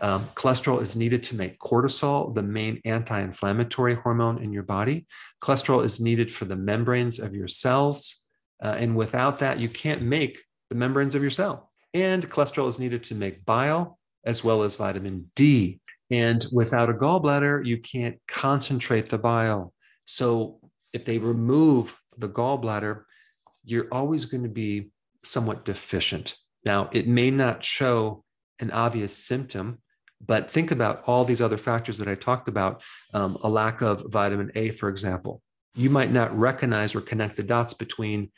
Um, 0.00 0.24
cholesterol 0.34 0.80
is 0.80 0.96
needed 0.96 1.24
to 1.24 1.36
make 1.36 1.58
cortisol, 1.58 2.34
the 2.34 2.42
main 2.42 2.80
anti 2.84 3.20
inflammatory 3.20 3.94
hormone 3.94 4.42
in 4.42 4.52
your 4.52 4.62
body. 4.62 5.06
Cholesterol 5.42 5.84
is 5.84 6.00
needed 6.00 6.32
for 6.32 6.46
the 6.46 6.56
membranes 6.56 7.18
of 7.18 7.34
your 7.34 7.48
cells. 7.48 8.22
Uh, 8.62 8.76
and 8.78 8.96
without 8.96 9.40
that, 9.40 9.58
you 9.58 9.68
can't 9.68 10.00
make 10.00 10.42
the 10.70 10.76
membranes 10.76 11.14
of 11.14 11.20
your 11.20 11.30
cell. 11.30 11.70
And 11.96 12.28
cholesterol 12.28 12.68
is 12.68 12.78
needed 12.78 13.04
to 13.04 13.14
make 13.14 13.46
bile 13.46 13.98
as 14.26 14.44
well 14.44 14.64
as 14.64 14.76
vitamin 14.76 15.30
D. 15.34 15.80
And 16.10 16.44
without 16.52 16.90
a 16.90 16.92
gallbladder, 16.92 17.64
you 17.64 17.78
can't 17.78 18.18
concentrate 18.28 19.08
the 19.08 19.16
bile. 19.16 19.72
So 20.04 20.60
if 20.92 21.06
they 21.06 21.16
remove 21.16 21.98
the 22.18 22.28
gallbladder, 22.28 23.04
you're 23.64 23.88
always 23.90 24.26
going 24.26 24.42
to 24.42 24.50
be 24.50 24.90
somewhat 25.24 25.64
deficient. 25.64 26.36
Now, 26.66 26.90
it 26.92 27.08
may 27.08 27.30
not 27.30 27.64
show 27.64 28.24
an 28.60 28.70
obvious 28.72 29.16
symptom, 29.16 29.78
but 30.20 30.50
think 30.50 30.70
about 30.70 31.02
all 31.06 31.24
these 31.24 31.40
other 31.40 31.56
factors 31.56 31.96
that 31.96 32.08
I 32.08 32.14
talked 32.14 32.46
about 32.46 32.82
um, 33.14 33.38
a 33.42 33.48
lack 33.48 33.80
of 33.80 34.04
vitamin 34.12 34.52
A, 34.54 34.70
for 34.70 34.90
example. 34.90 35.40
You 35.74 35.88
might 35.88 36.12
not 36.12 36.38
recognize 36.38 36.94
or 36.94 37.00
connect 37.00 37.36
the 37.36 37.42
dots 37.42 37.72
between 37.72 38.32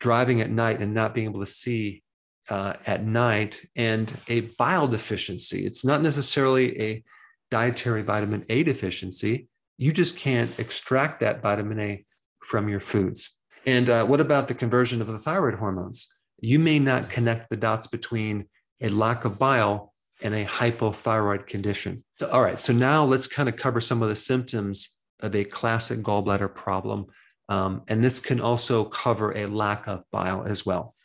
driving 0.00 0.40
at 0.40 0.50
night 0.50 0.80
and 0.80 0.92
not 0.92 1.14
being 1.14 1.28
able 1.28 1.40
to 1.40 1.46
see 1.46 2.02
uh, 2.48 2.74
at 2.86 3.04
night 3.04 3.62
and 3.74 4.12
a 4.28 4.40
bile 4.58 4.86
deficiency. 4.88 5.66
It's 5.66 5.84
not 5.84 6.02
necessarily 6.02 6.80
a 6.80 7.04
dietary 7.50 8.02
vitamin 8.02 8.44
A 8.48 8.62
deficiency. 8.62 9.48
You 9.78 9.92
just 9.92 10.16
can't 10.16 10.56
extract 10.58 11.20
that 11.20 11.42
vitamin 11.42 11.80
A 11.80 12.04
from 12.40 12.68
your 12.68 12.80
foods. 12.80 13.40
And 13.66 13.90
uh, 13.90 14.04
what 14.06 14.20
about 14.20 14.48
the 14.48 14.54
conversion 14.54 15.00
of 15.00 15.08
the 15.08 15.18
thyroid 15.18 15.58
hormones? 15.58 16.08
You 16.40 16.58
may 16.58 16.78
not 16.78 17.10
connect 17.10 17.50
the 17.50 17.56
dots 17.56 17.86
between 17.86 18.46
a 18.80 18.88
lack 18.88 19.24
of 19.24 19.38
bile 19.38 19.92
and 20.22 20.34
a 20.34 20.44
hypothyroid 20.44 21.46
condition. 21.46 22.04
So, 22.16 22.28
all 22.30 22.42
right, 22.42 22.58
so 22.58 22.72
now 22.72 23.04
let's 23.04 23.26
kind 23.26 23.48
of 23.48 23.56
cover 23.56 23.80
some 23.80 24.02
of 24.02 24.08
the 24.08 24.16
symptoms 24.16 24.96
of 25.20 25.34
a 25.34 25.44
classic 25.44 26.00
gallbladder 26.00 26.54
problem. 26.54 27.06
Um, 27.48 27.82
and 27.88 28.04
this 28.04 28.20
can 28.20 28.40
also 28.40 28.84
cover 28.84 29.36
a 29.36 29.46
lack 29.46 29.86
of 29.86 30.04
bile 30.10 30.44
as 30.44 30.66
well. 30.66 30.95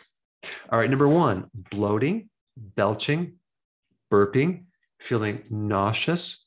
All 0.69 0.79
right, 0.79 0.89
number 0.89 1.07
one, 1.07 1.49
bloating, 1.53 2.29
belching, 2.57 3.35
burping, 4.11 4.65
feeling 4.99 5.43
nauseous, 5.49 6.45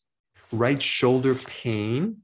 right 0.53 0.81
shoulder 0.81 1.35
pain, 1.35 2.19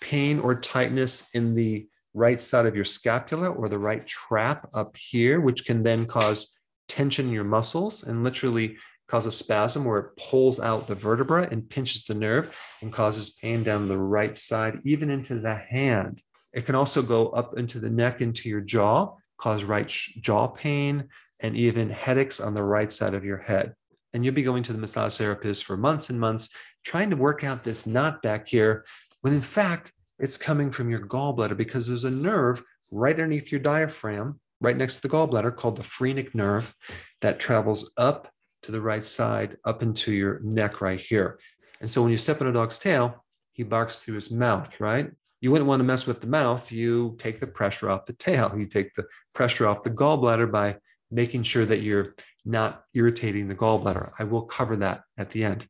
pain 0.00 0.38
or 0.38 0.54
tightness 0.60 1.26
in 1.34 1.54
the 1.54 1.88
right 2.14 2.40
side 2.40 2.66
of 2.66 2.76
your 2.76 2.84
scapula 2.84 3.50
or 3.50 3.68
the 3.68 3.78
right 3.78 4.06
trap 4.06 4.68
up 4.72 4.96
here, 4.96 5.40
which 5.40 5.64
can 5.64 5.82
then 5.82 6.06
cause 6.06 6.56
tension 6.88 7.26
in 7.26 7.32
your 7.32 7.44
muscles 7.44 8.04
and 8.04 8.22
literally 8.22 8.76
cause 9.08 9.26
a 9.26 9.32
spasm 9.32 9.84
where 9.84 9.98
it 9.98 10.16
pulls 10.16 10.60
out 10.60 10.86
the 10.86 10.94
vertebra 10.94 11.48
and 11.50 11.68
pinches 11.68 12.04
the 12.04 12.14
nerve 12.14 12.56
and 12.80 12.92
causes 12.92 13.30
pain 13.30 13.62
down 13.62 13.88
the 13.88 13.98
right 13.98 14.36
side, 14.36 14.78
even 14.84 15.10
into 15.10 15.38
the 15.40 15.54
hand. 15.54 16.22
It 16.52 16.66
can 16.66 16.74
also 16.74 17.02
go 17.02 17.28
up 17.30 17.58
into 17.58 17.80
the 17.80 17.90
neck, 17.90 18.20
into 18.20 18.48
your 18.48 18.60
jaw, 18.60 19.16
cause 19.38 19.64
right 19.64 19.88
jaw 19.88 20.48
pain, 20.48 21.08
and 21.40 21.56
even 21.56 21.90
headaches 21.90 22.40
on 22.40 22.54
the 22.54 22.62
right 22.62 22.90
side 22.90 23.14
of 23.14 23.24
your 23.24 23.38
head. 23.38 23.74
And 24.12 24.24
you'll 24.24 24.34
be 24.34 24.42
going 24.42 24.62
to 24.64 24.72
the 24.72 24.78
massage 24.78 25.18
therapist 25.18 25.64
for 25.64 25.76
months 25.76 26.08
and 26.08 26.18
months, 26.20 26.50
trying 26.84 27.10
to 27.10 27.16
work 27.16 27.44
out 27.44 27.64
this 27.64 27.86
knot 27.86 28.22
back 28.22 28.48
here, 28.48 28.84
when 29.20 29.34
in 29.34 29.40
fact, 29.40 29.92
it's 30.18 30.36
coming 30.36 30.70
from 30.70 30.90
your 30.90 31.06
gallbladder 31.06 31.56
because 31.56 31.88
there's 31.88 32.04
a 32.04 32.10
nerve 32.10 32.62
right 32.90 33.14
underneath 33.14 33.50
your 33.50 33.60
diaphragm, 33.60 34.38
right 34.60 34.76
next 34.76 34.96
to 34.96 35.02
the 35.02 35.08
gallbladder, 35.08 35.56
called 35.56 35.76
the 35.76 35.82
phrenic 35.82 36.34
nerve 36.34 36.74
that 37.20 37.40
travels 37.40 37.92
up 37.96 38.30
to 38.62 38.70
the 38.72 38.80
right 38.80 39.04
side, 39.04 39.56
up 39.64 39.82
into 39.82 40.12
your 40.12 40.40
neck 40.40 40.80
right 40.80 41.00
here. 41.00 41.38
And 41.80 41.90
so 41.90 42.02
when 42.02 42.12
you 42.12 42.16
step 42.16 42.40
on 42.40 42.46
a 42.46 42.52
dog's 42.52 42.78
tail, 42.78 43.24
he 43.52 43.62
barks 43.62 43.98
through 43.98 44.14
his 44.14 44.30
mouth, 44.30 44.80
right? 44.80 45.10
You 45.44 45.50
wouldn't 45.50 45.68
want 45.68 45.80
to 45.80 45.84
mess 45.84 46.06
with 46.06 46.22
the 46.22 46.26
mouth. 46.26 46.72
You 46.72 47.16
take 47.18 47.38
the 47.38 47.46
pressure 47.46 47.90
off 47.90 48.06
the 48.06 48.14
tail. 48.14 48.50
You 48.56 48.64
take 48.64 48.94
the 48.94 49.04
pressure 49.34 49.66
off 49.66 49.82
the 49.82 49.90
gallbladder 49.90 50.50
by 50.50 50.78
making 51.10 51.42
sure 51.42 51.66
that 51.66 51.82
you're 51.82 52.14
not 52.46 52.82
irritating 52.94 53.48
the 53.48 53.54
gallbladder. 53.54 54.12
I 54.18 54.24
will 54.24 54.46
cover 54.46 54.74
that 54.76 55.02
at 55.18 55.32
the 55.32 55.44
end. 55.44 55.68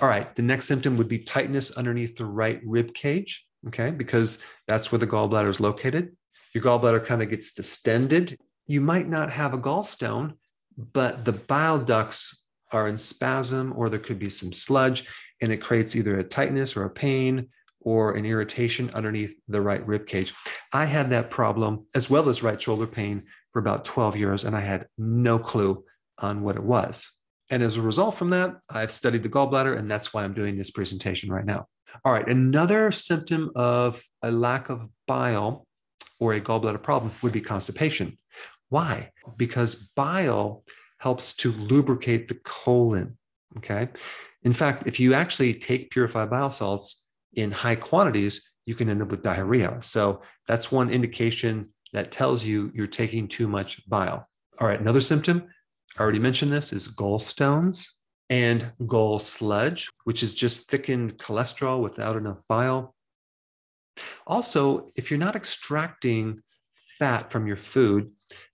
All 0.00 0.08
right, 0.08 0.34
the 0.34 0.40
next 0.40 0.64
symptom 0.64 0.96
would 0.96 1.08
be 1.08 1.18
tightness 1.18 1.72
underneath 1.72 2.16
the 2.16 2.24
right 2.24 2.58
rib 2.64 2.94
cage 2.94 3.46
okay, 3.68 3.90
because 3.90 4.38
that's 4.66 4.90
where 4.90 4.98
the 4.98 5.06
gallbladder 5.06 5.50
is 5.50 5.60
located. 5.60 6.16
Your 6.54 6.64
gallbladder 6.64 7.04
kind 7.04 7.22
of 7.22 7.28
gets 7.28 7.52
distended. 7.52 8.38
You 8.66 8.80
might 8.80 9.08
not 9.08 9.30
have 9.30 9.52
a 9.52 9.58
gallstone, 9.58 10.36
but 10.78 11.26
the 11.26 11.34
bile 11.34 11.78
ducts 11.78 12.46
are 12.70 12.88
in 12.88 12.96
spasm, 12.96 13.74
or 13.76 13.90
there 13.90 14.00
could 14.00 14.18
be 14.18 14.30
some 14.30 14.54
sludge, 14.54 15.06
and 15.42 15.52
it 15.52 15.58
creates 15.58 15.94
either 15.96 16.18
a 16.18 16.24
tightness 16.24 16.78
or 16.78 16.84
a 16.84 16.90
pain 16.90 17.50
or 17.84 18.14
an 18.14 18.24
irritation 18.24 18.90
underneath 18.94 19.36
the 19.48 19.60
right 19.60 19.86
rib 19.86 20.06
cage. 20.06 20.34
I 20.72 20.86
had 20.86 21.10
that 21.10 21.30
problem 21.30 21.86
as 21.94 22.08
well 22.08 22.28
as 22.28 22.42
right 22.42 22.60
shoulder 22.60 22.86
pain 22.86 23.24
for 23.52 23.58
about 23.58 23.84
12 23.84 24.16
years, 24.16 24.44
and 24.44 24.56
I 24.56 24.60
had 24.60 24.86
no 24.96 25.38
clue 25.38 25.84
on 26.18 26.42
what 26.42 26.56
it 26.56 26.62
was. 26.62 27.10
And 27.50 27.62
as 27.62 27.76
a 27.76 27.82
result 27.82 28.14
from 28.14 28.30
that, 28.30 28.56
I've 28.70 28.90
studied 28.90 29.22
the 29.22 29.28
gallbladder, 29.28 29.76
and 29.76 29.90
that's 29.90 30.14
why 30.14 30.24
I'm 30.24 30.34
doing 30.34 30.56
this 30.56 30.70
presentation 30.70 31.30
right 31.30 31.44
now. 31.44 31.66
All 32.04 32.12
right, 32.12 32.26
another 32.26 32.90
symptom 32.90 33.50
of 33.54 34.02
a 34.22 34.30
lack 34.30 34.70
of 34.70 34.88
bile 35.06 35.66
or 36.18 36.32
a 36.32 36.40
gallbladder 36.40 36.82
problem 36.82 37.12
would 37.22 37.32
be 37.32 37.40
constipation. 37.40 38.16
Why? 38.70 39.10
Because 39.36 39.90
bile 39.96 40.64
helps 40.98 41.34
to 41.36 41.52
lubricate 41.52 42.28
the 42.28 42.38
colon. 42.44 43.18
Okay. 43.58 43.88
In 44.44 44.52
fact, 44.52 44.86
if 44.86 44.98
you 44.98 45.12
actually 45.12 45.52
take 45.52 45.90
purified 45.90 46.30
bile 46.30 46.50
salts 46.50 47.01
in 47.34 47.50
high 47.50 47.76
quantities, 47.76 48.52
you 48.64 48.74
can 48.74 48.88
end 48.88 49.02
up 49.02 49.10
with 49.10 49.22
diarrhea. 49.22 49.80
So 49.80 50.22
that's 50.46 50.72
one 50.72 50.90
indication 50.90 51.70
that 51.92 52.12
tells 52.12 52.44
you 52.44 52.70
you're 52.74 52.86
taking 52.86 53.28
too 53.28 53.48
much 53.48 53.88
bile. 53.88 54.28
All 54.60 54.66
right, 54.66 54.80
another 54.80 55.00
symptom, 55.00 55.48
I 55.98 56.02
already 56.02 56.18
mentioned 56.18 56.52
this, 56.52 56.72
is 56.72 56.88
gallstones 56.88 57.88
and 58.30 58.72
gall 58.86 59.18
sludge, 59.18 59.90
which 60.04 60.22
is 60.22 60.34
just 60.34 60.70
thickened 60.70 61.18
cholesterol 61.18 61.82
without 61.82 62.16
enough 62.16 62.38
bile. 62.48 62.94
Also, 64.26 64.90
if 64.96 65.10
you're 65.10 65.18
not 65.18 65.36
extracting 65.36 66.40
fat 66.98 67.30
from 67.30 67.46
your 67.46 67.56
food, 67.56 68.10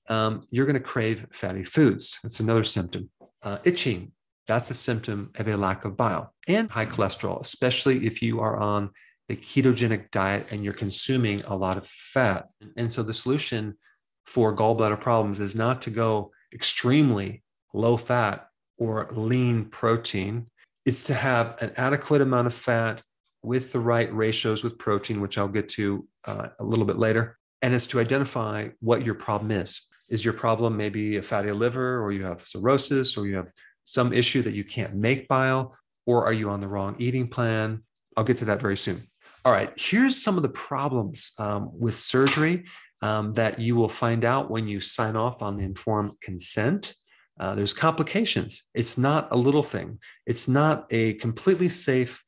um, 0.08 0.46
you're 0.50 0.66
going 0.66 0.74
to 0.74 0.80
crave 0.80 1.26
fatty 1.30 1.62
foods. 1.62 2.18
That's 2.22 2.40
another 2.40 2.64
symptom. 2.64 3.10
Uh, 3.42 3.58
itching, 3.64 4.12
that's 4.48 4.70
a 4.70 4.74
symptom 4.74 5.30
of 5.36 5.46
a 5.46 5.56
lack 5.56 5.84
of 5.84 5.96
bile 5.96 6.34
and 6.48 6.70
high 6.70 6.86
cholesterol, 6.86 7.40
especially 7.40 8.06
if 8.06 8.22
you 8.22 8.40
are 8.40 8.56
on 8.56 8.90
a 9.28 9.34
ketogenic 9.34 10.10
diet 10.10 10.50
and 10.50 10.64
you're 10.64 10.72
consuming 10.72 11.42
a 11.42 11.54
lot 11.54 11.76
of 11.76 11.86
fat. 11.86 12.48
And 12.76 12.90
so 12.90 13.02
the 13.02 13.14
solution 13.14 13.76
for 14.24 14.56
gallbladder 14.56 15.00
problems 15.00 15.38
is 15.38 15.54
not 15.54 15.82
to 15.82 15.90
go 15.90 16.32
extremely 16.52 17.42
low 17.74 17.98
fat 17.98 18.48
or 18.78 19.10
lean 19.12 19.66
protein. 19.66 20.46
It's 20.86 21.04
to 21.04 21.14
have 21.14 21.60
an 21.60 21.72
adequate 21.76 22.22
amount 22.22 22.46
of 22.46 22.54
fat 22.54 23.02
with 23.42 23.72
the 23.72 23.80
right 23.80 24.12
ratios 24.14 24.64
with 24.64 24.78
protein, 24.78 25.20
which 25.20 25.36
I'll 25.36 25.48
get 25.48 25.68
to 25.70 26.06
uh, 26.24 26.48
a 26.58 26.64
little 26.64 26.86
bit 26.86 26.98
later. 26.98 27.36
And 27.60 27.74
it's 27.74 27.86
to 27.88 28.00
identify 28.00 28.68
what 28.80 29.04
your 29.04 29.14
problem 29.14 29.50
is. 29.50 29.88
Is 30.08 30.24
your 30.24 30.32
problem 30.32 30.74
maybe 30.76 31.18
a 31.18 31.22
fatty 31.22 31.52
liver, 31.52 32.02
or 32.02 32.12
you 32.12 32.24
have 32.24 32.46
cirrhosis, 32.46 33.18
or 33.18 33.26
you 33.26 33.36
have 33.36 33.52
some 33.88 34.12
issue 34.12 34.42
that 34.42 34.52
you 34.52 34.64
can't 34.64 34.94
make 34.94 35.28
bile, 35.28 35.74
or 36.06 36.26
are 36.26 36.32
you 36.32 36.50
on 36.50 36.60
the 36.60 36.68
wrong 36.68 36.94
eating 36.98 37.26
plan? 37.26 37.82
I'll 38.16 38.24
get 38.24 38.38
to 38.38 38.44
that 38.46 38.60
very 38.60 38.76
soon. 38.76 39.08
All 39.44 39.52
right, 39.52 39.72
here's 39.76 40.22
some 40.22 40.36
of 40.36 40.42
the 40.42 40.50
problems 40.50 41.32
um, 41.38 41.70
with 41.72 41.96
surgery 41.96 42.66
um, 43.00 43.32
that 43.34 43.58
you 43.58 43.76
will 43.76 43.88
find 43.88 44.24
out 44.24 44.50
when 44.50 44.68
you 44.68 44.80
sign 44.80 45.16
off 45.16 45.40
on 45.40 45.56
the 45.56 45.64
informed 45.64 46.12
consent. 46.20 46.94
Uh, 47.40 47.54
there's 47.54 47.72
complications. 47.72 48.64
It's 48.74 48.98
not 48.98 49.28
a 49.30 49.36
little 49.36 49.62
thing. 49.62 50.00
It's 50.26 50.48
not 50.48 50.86
a 50.90 51.14
completely 51.14 51.70
safe 51.70 52.22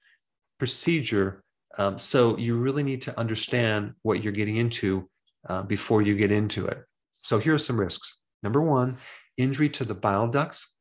procedure. 0.58 1.42
Um, 1.76 1.98
so 1.98 2.38
you 2.38 2.56
really 2.56 2.84
need 2.84 3.02
to 3.02 3.18
understand 3.18 3.94
what 4.02 4.22
you're 4.22 4.32
getting 4.32 4.56
into 4.56 5.10
uh, 5.48 5.62
before 5.64 6.00
you 6.00 6.16
get 6.16 6.30
into 6.30 6.66
it. 6.66 6.78
So 7.22 7.38
here 7.38 7.54
are 7.54 7.58
some 7.58 7.78
risks. 7.78 8.16
Number 8.42 8.62
one, 8.62 8.96
injury 9.36 9.68
to 9.70 9.84
the 9.84 9.94
bile 9.94 10.28
ducts. 10.28 10.74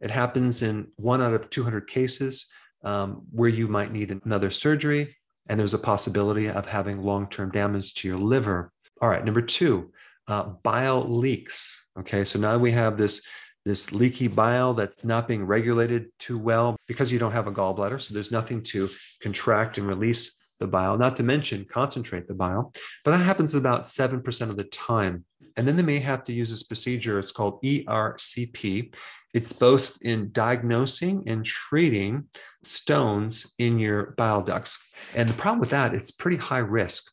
It 0.00 0.10
happens 0.10 0.62
in 0.62 0.88
one 0.96 1.22
out 1.22 1.34
of 1.34 1.50
200 1.50 1.86
cases 1.86 2.50
um, 2.84 3.22
where 3.30 3.48
you 3.48 3.68
might 3.68 3.92
need 3.92 4.10
another 4.24 4.50
surgery, 4.50 5.16
and 5.48 5.58
there's 5.58 5.74
a 5.74 5.78
possibility 5.78 6.48
of 6.48 6.66
having 6.66 7.02
long 7.02 7.28
term 7.28 7.50
damage 7.50 7.94
to 7.94 8.08
your 8.08 8.18
liver. 8.18 8.72
All 9.00 9.08
right, 9.08 9.24
number 9.24 9.42
two, 9.42 9.92
uh, 10.28 10.44
bile 10.62 11.08
leaks. 11.08 11.88
Okay, 11.98 12.24
so 12.24 12.38
now 12.38 12.58
we 12.58 12.72
have 12.72 12.96
this 12.96 13.22
this 13.64 13.92
leaky 13.92 14.28
bile 14.28 14.74
that's 14.74 15.04
not 15.04 15.26
being 15.26 15.44
regulated 15.44 16.06
too 16.20 16.38
well 16.38 16.76
because 16.86 17.10
you 17.10 17.18
don't 17.18 17.32
have 17.32 17.48
a 17.48 17.52
gallbladder. 17.52 18.00
So 18.00 18.14
there's 18.14 18.30
nothing 18.30 18.62
to 18.64 18.88
contract 19.20 19.76
and 19.76 19.88
release 19.88 20.40
the 20.58 20.66
bile, 20.66 20.96
not 20.96 21.16
to 21.16 21.22
mention 21.22 21.64
concentrate 21.64 22.26
the 22.28 22.34
bile. 22.34 22.72
But 23.04 23.12
that 23.12 23.24
happens 23.24 23.54
about 23.54 23.82
7% 23.82 24.50
of 24.50 24.56
the 24.56 24.64
time. 24.64 25.24
And 25.56 25.66
then 25.66 25.76
they 25.76 25.82
may 25.82 25.98
have 25.98 26.22
to 26.24 26.32
use 26.32 26.50
this 26.50 26.62
procedure. 26.62 27.18
It's 27.18 27.32
called 27.32 27.62
ERCP. 27.62 28.94
It's 29.32 29.52
both 29.52 29.98
in 30.02 30.30
diagnosing 30.32 31.24
and 31.26 31.44
treating 31.44 32.24
stones 32.62 33.54
in 33.58 33.78
your 33.78 34.12
bile 34.12 34.42
ducts. 34.42 34.78
And 35.14 35.28
the 35.28 35.34
problem 35.34 35.60
with 35.60 35.70
that, 35.70 35.94
it's 35.94 36.10
pretty 36.10 36.38
high 36.38 36.58
risk. 36.58 37.10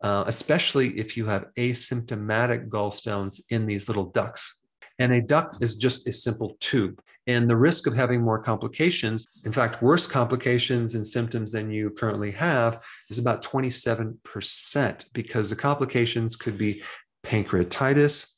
Uh, 0.00 0.24
especially 0.26 0.98
if 0.98 1.16
you 1.16 1.26
have 1.26 1.46
asymptomatic 1.56 2.68
gallstones 2.68 3.40
in 3.50 3.66
these 3.66 3.86
little 3.86 4.06
ducts. 4.06 4.58
And 4.98 5.12
a 5.12 5.20
duct 5.20 5.62
is 5.62 5.76
just 5.76 6.08
a 6.08 6.12
simple 6.12 6.56
tube. 6.58 7.00
And 7.26 7.48
the 7.48 7.56
risk 7.56 7.86
of 7.86 7.94
having 7.94 8.22
more 8.22 8.40
complications, 8.40 9.26
in 9.44 9.52
fact, 9.52 9.82
worse 9.82 10.06
complications 10.06 10.96
and 10.96 11.06
symptoms 11.06 11.52
than 11.52 11.70
you 11.70 11.90
currently 11.90 12.32
have, 12.32 12.80
is 13.10 13.18
about 13.18 13.44
27% 13.44 15.04
because 15.12 15.50
the 15.50 15.56
complications 15.56 16.34
could 16.34 16.58
be 16.58 16.82
pancreatitis, 17.24 18.34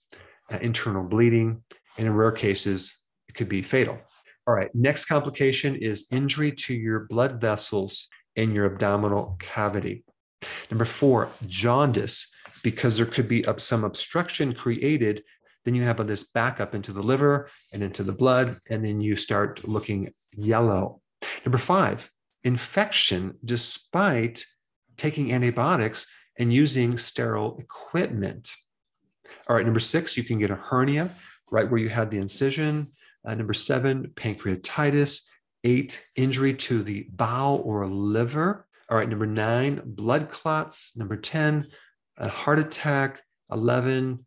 uh, 0.52 0.58
internal 0.60 1.02
bleeding, 1.02 1.62
and 1.96 2.06
in 2.06 2.14
rare 2.14 2.32
cases, 2.32 3.04
it 3.28 3.34
could 3.34 3.48
be 3.48 3.62
fatal. 3.62 3.98
All 4.46 4.54
right, 4.54 4.70
next 4.74 5.06
complication 5.06 5.74
is 5.74 6.08
injury 6.12 6.52
to 6.52 6.74
your 6.74 7.06
blood 7.08 7.40
vessels 7.40 8.08
in 8.36 8.52
your 8.52 8.66
abdominal 8.66 9.36
cavity. 9.38 10.04
Number 10.70 10.84
four, 10.84 11.30
jaundice, 11.46 12.34
because 12.62 12.96
there 12.96 13.06
could 13.06 13.28
be 13.28 13.44
some 13.58 13.84
obstruction 13.84 14.54
created. 14.54 15.22
Then 15.64 15.74
you 15.74 15.82
have 15.82 16.06
this 16.06 16.30
backup 16.30 16.74
into 16.74 16.92
the 16.92 17.02
liver 17.02 17.48
and 17.72 17.82
into 17.82 18.02
the 18.02 18.12
blood, 18.12 18.58
and 18.68 18.84
then 18.84 19.00
you 19.00 19.16
start 19.16 19.66
looking 19.66 20.12
yellow. 20.32 21.00
Number 21.44 21.58
five, 21.58 22.10
infection, 22.42 23.38
despite 23.44 24.44
taking 24.96 25.32
antibiotics 25.32 26.06
and 26.38 26.52
using 26.52 26.96
sterile 26.98 27.56
equipment. 27.58 28.52
All 29.48 29.56
right, 29.56 29.64
number 29.64 29.80
six, 29.80 30.16
you 30.16 30.24
can 30.24 30.38
get 30.38 30.50
a 30.50 30.56
hernia 30.56 31.10
right 31.50 31.70
where 31.70 31.80
you 31.80 31.88
had 31.88 32.10
the 32.10 32.18
incision. 32.18 32.88
Uh, 33.24 33.34
number 33.34 33.54
seven, 33.54 34.08
pancreatitis. 34.14 35.22
Eight, 35.66 36.06
injury 36.14 36.52
to 36.52 36.82
the 36.82 37.06
bowel 37.10 37.62
or 37.64 37.86
liver. 37.86 38.66
All 38.90 38.98
right, 38.98 39.08
number 39.08 39.26
nine, 39.26 39.80
blood 39.84 40.28
clots. 40.28 40.92
Number 40.94 41.16
10, 41.16 41.68
a 42.18 42.28
heart 42.28 42.58
attack. 42.58 43.22
11, 43.50 44.26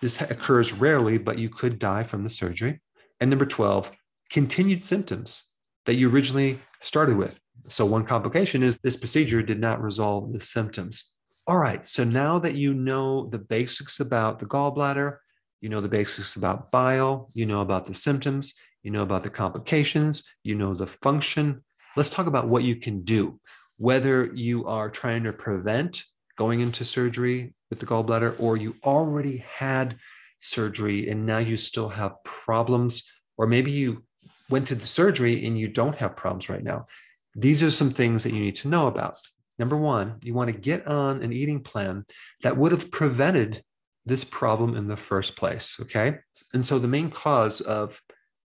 this 0.00 0.20
occurs 0.20 0.72
rarely, 0.72 1.18
but 1.18 1.38
you 1.38 1.48
could 1.48 1.78
die 1.78 2.02
from 2.02 2.24
the 2.24 2.30
surgery. 2.30 2.80
And 3.20 3.30
number 3.30 3.46
12, 3.46 3.92
continued 4.30 4.82
symptoms 4.82 5.48
that 5.86 5.94
you 5.94 6.10
originally 6.10 6.60
started 6.80 7.16
with. 7.16 7.40
So, 7.68 7.84
one 7.84 8.04
complication 8.04 8.62
is 8.62 8.78
this 8.78 8.96
procedure 8.96 9.42
did 9.42 9.60
not 9.60 9.82
resolve 9.82 10.32
the 10.32 10.40
symptoms. 10.40 11.12
All 11.46 11.58
right, 11.58 11.84
so 11.84 12.04
now 12.04 12.38
that 12.38 12.54
you 12.54 12.74
know 12.74 13.26
the 13.26 13.38
basics 13.38 14.00
about 14.00 14.38
the 14.38 14.46
gallbladder, 14.46 15.18
you 15.60 15.68
know 15.68 15.80
the 15.80 15.88
basics 15.88 16.36
about 16.36 16.70
bile, 16.70 17.30
you 17.34 17.46
know 17.46 17.60
about 17.60 17.84
the 17.84 17.94
symptoms, 17.94 18.54
you 18.82 18.90
know 18.90 19.02
about 19.02 19.22
the 19.22 19.30
complications, 19.30 20.24
you 20.42 20.54
know 20.54 20.74
the 20.74 20.86
function. 20.86 21.62
Let's 21.96 22.10
talk 22.10 22.26
about 22.26 22.48
what 22.48 22.64
you 22.64 22.76
can 22.76 23.02
do 23.02 23.40
whether 23.80 24.26
you 24.34 24.66
are 24.66 24.90
trying 24.90 25.24
to 25.24 25.32
prevent 25.32 26.04
going 26.36 26.60
into 26.60 26.84
surgery 26.84 27.54
with 27.70 27.78
the 27.78 27.86
gallbladder 27.86 28.34
or 28.38 28.56
you 28.56 28.76
already 28.84 29.38
had 29.38 29.96
surgery 30.40 31.08
and 31.08 31.24
now 31.24 31.38
you 31.38 31.56
still 31.56 31.88
have 31.88 32.22
problems, 32.24 33.10
or 33.38 33.46
maybe 33.46 33.70
you 33.70 34.04
went 34.50 34.66
through 34.66 34.76
the 34.78 34.86
surgery 34.86 35.46
and 35.46 35.58
you 35.58 35.68
don't 35.68 35.96
have 35.96 36.16
problems 36.16 36.48
right 36.48 36.64
now. 36.64 36.86
These 37.34 37.62
are 37.62 37.70
some 37.70 37.90
things 37.90 38.24
that 38.24 38.32
you 38.32 38.40
need 38.40 38.56
to 38.56 38.68
know 38.68 38.88
about. 38.88 39.16
Number 39.58 39.76
one, 39.76 40.16
you 40.22 40.34
want 40.34 40.50
to 40.50 40.58
get 40.58 40.86
on 40.86 41.22
an 41.22 41.32
eating 41.32 41.62
plan 41.62 42.04
that 42.42 42.56
would 42.56 42.72
have 42.72 42.90
prevented 42.90 43.62
this 44.06 44.24
problem 44.24 44.74
in 44.74 44.88
the 44.88 44.96
first 44.96 45.36
place. 45.36 45.78
Okay. 45.80 46.18
And 46.52 46.64
so 46.64 46.78
the 46.78 46.88
main 46.88 47.10
cause 47.10 47.60
of 47.60 48.00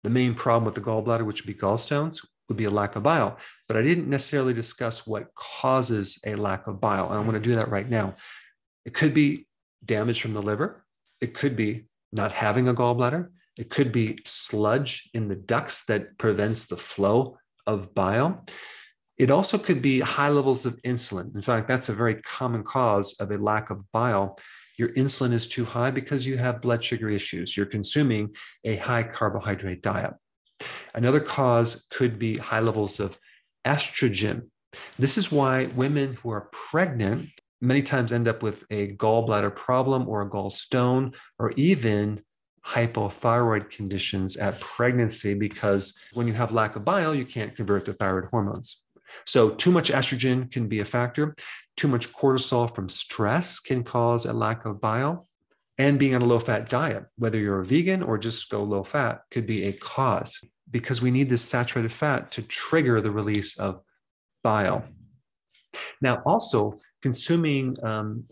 the 0.03 0.09
main 0.09 0.35
problem 0.35 0.65
with 0.65 0.75
the 0.75 0.81
gallbladder, 0.81 1.25
which 1.25 1.41
would 1.41 1.53
be 1.55 1.59
gallstones, 1.59 2.25
would 2.49 2.57
be 2.57 2.65
a 2.65 2.71
lack 2.71 2.95
of 2.95 3.03
bile. 3.03 3.37
But 3.67 3.77
I 3.77 3.83
didn't 3.83 4.09
necessarily 4.09 4.53
discuss 4.53 5.07
what 5.07 5.33
causes 5.35 6.19
a 6.25 6.35
lack 6.35 6.67
of 6.67 6.81
bile. 6.81 7.07
And 7.07 7.15
I'm 7.17 7.25
going 7.25 7.41
to 7.41 7.49
do 7.49 7.55
that 7.55 7.69
right 7.69 7.89
now. 7.89 8.15
It 8.85 8.93
could 8.93 9.13
be 9.13 9.47
damage 9.83 10.21
from 10.21 10.33
the 10.33 10.41
liver. 10.41 10.85
It 11.21 11.33
could 11.33 11.55
be 11.55 11.85
not 12.11 12.31
having 12.31 12.67
a 12.67 12.73
gallbladder. 12.73 13.29
It 13.57 13.69
could 13.69 13.91
be 13.91 14.19
sludge 14.25 15.09
in 15.13 15.27
the 15.27 15.35
ducts 15.35 15.85
that 15.85 16.17
prevents 16.17 16.65
the 16.65 16.77
flow 16.77 17.37
of 17.67 17.93
bile. 17.93 18.45
It 19.17 19.29
also 19.29 19.57
could 19.57 19.81
be 19.81 19.99
high 19.99 20.29
levels 20.29 20.65
of 20.65 20.81
insulin. 20.81 21.35
In 21.35 21.41
fact, 21.41 21.67
that's 21.67 21.89
a 21.89 21.93
very 21.93 22.15
common 22.15 22.63
cause 22.63 23.13
of 23.19 23.31
a 23.31 23.37
lack 23.37 23.69
of 23.69 23.91
bile. 23.91 24.37
Your 24.77 24.89
insulin 24.89 25.33
is 25.33 25.47
too 25.47 25.65
high 25.65 25.91
because 25.91 26.25
you 26.25 26.37
have 26.37 26.61
blood 26.61 26.83
sugar 26.83 27.09
issues. 27.09 27.55
You're 27.55 27.67
consuming 27.67 28.35
a 28.63 28.77
high 28.77 29.03
carbohydrate 29.03 29.83
diet. 29.83 30.13
Another 30.95 31.19
cause 31.19 31.85
could 31.91 32.17
be 32.17 32.37
high 32.37 32.59
levels 32.59 32.99
of 32.99 33.19
estrogen. 33.65 34.49
This 34.97 35.17
is 35.17 35.31
why 35.31 35.67
women 35.67 36.15
who 36.15 36.31
are 36.31 36.49
pregnant 36.51 37.29
many 37.63 37.81
times 37.81 38.11
end 38.11 38.27
up 38.27 38.43
with 38.43 38.65
a 38.69 38.93
gallbladder 38.95 39.55
problem 39.55 40.07
or 40.07 40.21
a 40.21 40.29
gallstone 40.29 41.15
or 41.39 41.53
even 41.55 42.21
hypothyroid 42.65 43.69
conditions 43.69 44.37
at 44.37 44.59
pregnancy 44.59 45.33
because 45.33 45.97
when 46.13 46.27
you 46.27 46.33
have 46.33 46.51
lack 46.51 46.75
of 46.75 46.85
bile, 46.85 47.15
you 47.15 47.25
can't 47.25 47.55
convert 47.55 47.85
the 47.85 47.93
thyroid 47.93 48.25
hormones. 48.25 48.83
So, 49.25 49.51
too 49.51 49.71
much 49.71 49.91
estrogen 49.91 50.51
can 50.51 50.67
be 50.67 50.79
a 50.79 50.85
factor. 50.85 51.35
Too 51.77 51.87
much 51.87 52.11
cortisol 52.11 52.73
from 52.73 52.89
stress 52.89 53.59
can 53.59 53.83
cause 53.83 54.25
a 54.25 54.33
lack 54.33 54.65
of 54.65 54.81
bile. 54.81 55.27
And 55.77 55.99
being 55.99 56.15
on 56.15 56.21
a 56.21 56.25
low 56.25 56.39
fat 56.39 56.69
diet, 56.69 57.05
whether 57.17 57.39
you're 57.39 57.59
a 57.59 57.65
vegan 57.65 58.03
or 58.03 58.17
just 58.17 58.49
go 58.49 58.63
low 58.63 58.83
fat, 58.83 59.21
could 59.31 59.45
be 59.45 59.63
a 59.63 59.73
cause 59.73 60.39
because 60.69 61.01
we 61.01 61.11
need 61.11 61.29
this 61.29 61.43
saturated 61.43 61.93
fat 61.93 62.31
to 62.31 62.41
trigger 62.41 63.01
the 63.01 63.11
release 63.11 63.57
of 63.59 63.81
bile. 64.43 64.85
Now, 66.01 66.21
also 66.25 66.79
consuming 67.03 67.77
um, 67.83 68.23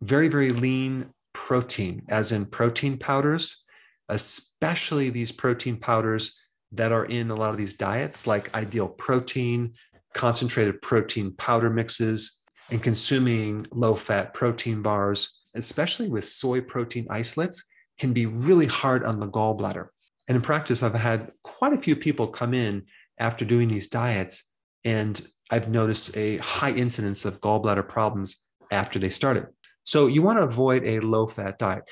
very, 0.00 0.28
very 0.28 0.52
lean 0.52 1.10
protein, 1.32 2.02
as 2.08 2.30
in 2.30 2.46
protein 2.46 2.96
powders, 2.96 3.64
especially 4.08 5.10
these 5.10 5.32
protein 5.32 5.76
powders 5.76 6.38
that 6.70 6.92
are 6.92 7.06
in 7.06 7.30
a 7.30 7.34
lot 7.34 7.50
of 7.50 7.56
these 7.56 7.74
diets, 7.74 8.28
like 8.28 8.54
ideal 8.54 8.88
protein, 8.88 9.74
concentrated 10.14 10.80
protein 10.80 11.32
powder 11.32 11.70
mixes, 11.70 12.38
and 12.70 12.80
consuming 12.80 13.66
low 13.72 13.96
fat 13.96 14.32
protein 14.32 14.80
bars 14.80 15.40
especially 15.54 16.08
with 16.08 16.26
soy 16.26 16.60
protein 16.60 17.06
isolates, 17.10 17.66
can 17.98 18.12
be 18.12 18.26
really 18.26 18.66
hard 18.66 19.04
on 19.04 19.20
the 19.20 19.28
gallbladder. 19.28 19.88
And 20.28 20.36
in 20.36 20.42
practice, 20.42 20.82
I've 20.82 20.94
had 20.94 21.32
quite 21.42 21.72
a 21.72 21.80
few 21.80 21.96
people 21.96 22.28
come 22.28 22.54
in 22.54 22.84
after 23.18 23.44
doing 23.44 23.68
these 23.68 23.88
diets, 23.88 24.48
and 24.84 25.20
I've 25.50 25.68
noticed 25.68 26.16
a 26.16 26.38
high 26.38 26.72
incidence 26.72 27.24
of 27.24 27.40
gallbladder 27.40 27.88
problems 27.88 28.44
after 28.70 28.98
they 28.98 29.08
started. 29.08 29.46
So 29.84 30.06
you 30.06 30.22
want 30.22 30.38
to 30.38 30.44
avoid 30.44 30.84
a 30.84 31.00
low 31.00 31.26
fat 31.26 31.58
diet. 31.58 31.84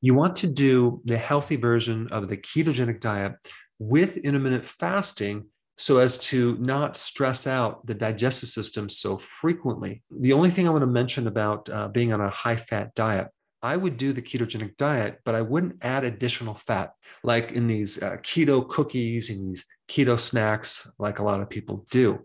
You 0.00 0.14
want 0.14 0.36
to 0.36 0.46
do 0.46 1.00
the 1.04 1.16
healthy 1.16 1.56
version 1.56 2.08
of 2.08 2.28
the 2.28 2.36
ketogenic 2.36 3.00
diet 3.00 3.34
with 3.78 4.18
intermittent 4.18 4.64
fasting 4.64 5.46
so 5.78 5.98
as 5.98 6.18
to 6.18 6.56
not 6.58 6.96
stress 6.96 7.46
out 7.46 7.86
the 7.86 7.94
digestive 7.94 8.48
system 8.48 8.88
so 8.88 9.18
frequently. 9.18 10.02
The 10.10 10.32
only 10.32 10.50
thing 10.50 10.66
I 10.66 10.70
want 10.70 10.82
to 10.82 10.86
mention 10.86 11.26
about 11.26 11.68
uh, 11.68 11.88
being 11.88 12.12
on 12.12 12.20
a 12.20 12.30
high 12.30 12.56
fat 12.56 12.94
diet, 12.94 13.28
I 13.62 13.76
would 13.76 13.96
do 13.96 14.12
the 14.12 14.22
ketogenic 14.22 14.76
diet, 14.76 15.20
but 15.24 15.34
I 15.34 15.42
wouldn't 15.42 15.84
add 15.84 16.04
additional 16.04 16.54
fat 16.54 16.92
like 17.22 17.52
in 17.52 17.66
these 17.66 18.02
uh, 18.02 18.16
keto 18.18 18.66
cookies 18.66 19.28
and 19.28 19.50
these 19.50 19.66
keto 19.88 20.18
snacks, 20.18 20.90
like 20.98 21.18
a 21.18 21.24
lot 21.24 21.40
of 21.40 21.50
people 21.50 21.86
do. 21.90 22.24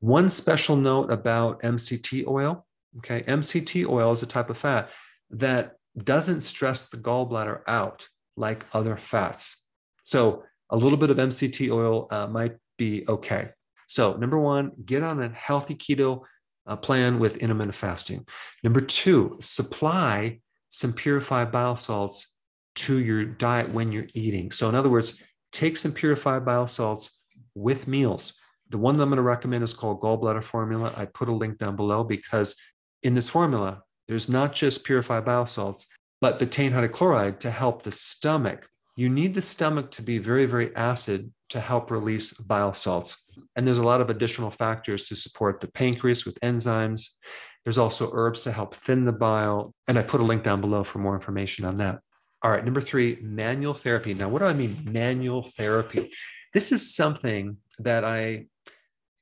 One 0.00 0.30
special 0.30 0.76
note 0.76 1.12
about 1.12 1.60
MCT 1.62 2.26
oil 2.26 2.66
okay, 2.98 3.22
MCT 3.22 3.88
oil 3.88 4.12
is 4.12 4.22
a 4.22 4.26
type 4.26 4.50
of 4.50 4.58
fat 4.58 4.90
that 5.30 5.76
doesn't 5.96 6.40
stress 6.40 6.88
the 6.88 6.96
gallbladder 6.96 7.60
out 7.66 8.08
like 8.36 8.66
other 8.72 8.96
fats. 8.96 9.64
So 10.04 10.44
a 10.70 10.76
little 10.76 10.98
bit 10.98 11.10
of 11.10 11.16
MCT 11.16 11.70
oil 11.70 12.08
uh, 12.10 12.26
might 12.26 12.56
be 12.78 13.04
okay. 13.08 13.50
So, 13.86 14.14
number 14.14 14.38
one, 14.38 14.72
get 14.84 15.02
on 15.02 15.20
a 15.20 15.28
healthy 15.30 15.74
keto 15.74 16.22
uh, 16.66 16.76
plan 16.76 17.18
with 17.18 17.38
intermittent 17.38 17.74
fasting. 17.74 18.24
Number 18.62 18.80
two, 18.80 19.36
supply 19.40 20.40
some 20.68 20.92
purified 20.92 21.50
bile 21.50 21.76
salts 21.76 22.32
to 22.76 22.98
your 22.98 23.24
diet 23.24 23.70
when 23.70 23.90
you're 23.90 24.06
eating. 24.14 24.52
So, 24.52 24.68
in 24.68 24.76
other 24.76 24.88
words, 24.88 25.20
take 25.50 25.76
some 25.76 25.92
purified 25.92 26.44
bile 26.44 26.68
salts 26.68 27.20
with 27.56 27.88
meals. 27.88 28.40
The 28.70 28.78
one 28.78 28.96
that 28.96 29.02
I'm 29.02 29.08
going 29.08 29.16
to 29.16 29.22
recommend 29.22 29.64
is 29.64 29.74
called 29.74 30.00
Gallbladder 30.00 30.44
Formula. 30.44 30.92
I 30.96 31.04
put 31.04 31.28
a 31.28 31.32
link 31.32 31.58
down 31.58 31.76
below 31.76 32.04
because 32.04 32.54
in 33.02 33.14
this 33.14 33.28
formula, 33.28 33.82
there's 34.06 34.28
not 34.28 34.52
just 34.52 34.84
purified 34.84 35.24
bile 35.24 35.46
salts, 35.46 35.86
but 36.20 36.38
betaine 36.38 36.72
hydrochloride 36.72 37.40
to 37.40 37.50
help 37.50 37.82
the 37.82 37.92
stomach. 37.92 38.68
You 38.96 39.08
need 39.08 39.34
the 39.34 39.42
stomach 39.42 39.90
to 39.92 40.02
be 40.02 40.18
very, 40.18 40.46
very 40.46 40.74
acid 40.76 41.32
to 41.48 41.60
help 41.60 41.90
release 41.90 42.32
bile 42.34 42.74
salts. 42.74 43.24
And 43.56 43.66
there's 43.66 43.78
a 43.78 43.84
lot 43.84 44.00
of 44.00 44.08
additional 44.08 44.50
factors 44.50 45.04
to 45.08 45.16
support 45.16 45.60
the 45.60 45.68
pancreas 45.68 46.24
with 46.24 46.38
enzymes. 46.40 47.08
There's 47.64 47.78
also 47.78 48.10
herbs 48.12 48.44
to 48.44 48.52
help 48.52 48.74
thin 48.74 49.04
the 49.04 49.12
bile. 49.12 49.74
And 49.88 49.98
I 49.98 50.02
put 50.02 50.20
a 50.20 50.24
link 50.24 50.44
down 50.44 50.60
below 50.60 50.84
for 50.84 50.98
more 50.98 51.14
information 51.14 51.64
on 51.64 51.78
that. 51.78 52.00
All 52.42 52.50
right, 52.50 52.64
number 52.64 52.80
three, 52.80 53.18
manual 53.20 53.74
therapy. 53.74 54.14
Now, 54.14 54.28
what 54.28 54.40
do 54.40 54.46
I 54.46 54.54
mean, 54.54 54.88
manual 54.90 55.42
therapy? 55.42 56.12
This 56.54 56.72
is 56.72 56.94
something 56.94 57.58
that 57.78 58.04
I 58.04 58.46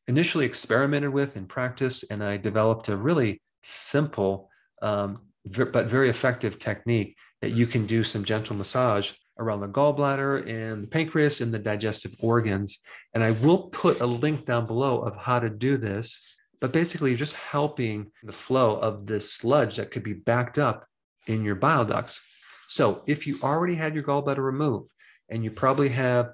initially 0.08 0.46
experimented 0.46 1.10
with 1.10 1.36
in 1.36 1.46
practice, 1.46 2.02
and 2.10 2.24
I 2.24 2.38
developed 2.38 2.88
a 2.88 2.96
really 2.96 3.40
simple 3.62 4.48
um, 4.82 5.20
but 5.44 5.86
very 5.86 6.08
effective 6.08 6.58
technique 6.58 7.16
that 7.42 7.50
you 7.50 7.66
can 7.66 7.86
do 7.86 8.02
some 8.02 8.24
gentle 8.24 8.56
massage 8.56 9.12
around 9.38 9.60
the 9.60 9.68
gallbladder 9.68 10.48
and 10.48 10.82
the 10.82 10.88
pancreas 10.88 11.40
and 11.40 11.52
the 11.52 11.58
digestive 11.58 12.14
organs. 12.20 12.80
And 13.14 13.22
I 13.22 13.30
will 13.32 13.68
put 13.68 14.00
a 14.00 14.06
link 14.06 14.44
down 14.44 14.66
below 14.66 15.00
of 15.00 15.16
how 15.16 15.38
to 15.38 15.48
do 15.48 15.76
this. 15.76 16.40
But 16.60 16.72
basically, 16.72 17.10
you're 17.10 17.18
just 17.18 17.36
helping 17.36 18.10
the 18.24 18.32
flow 18.32 18.78
of 18.80 19.06
this 19.06 19.32
sludge 19.32 19.76
that 19.76 19.92
could 19.92 20.02
be 20.02 20.14
backed 20.14 20.58
up 20.58 20.86
in 21.28 21.44
your 21.44 21.54
bile 21.54 21.84
ducts. 21.84 22.20
So 22.68 23.02
if 23.06 23.26
you 23.26 23.38
already 23.42 23.76
had 23.76 23.94
your 23.94 24.02
gallbladder 24.02 24.38
removed 24.38 24.90
and 25.28 25.44
you 25.44 25.52
probably 25.52 25.90
have 25.90 26.32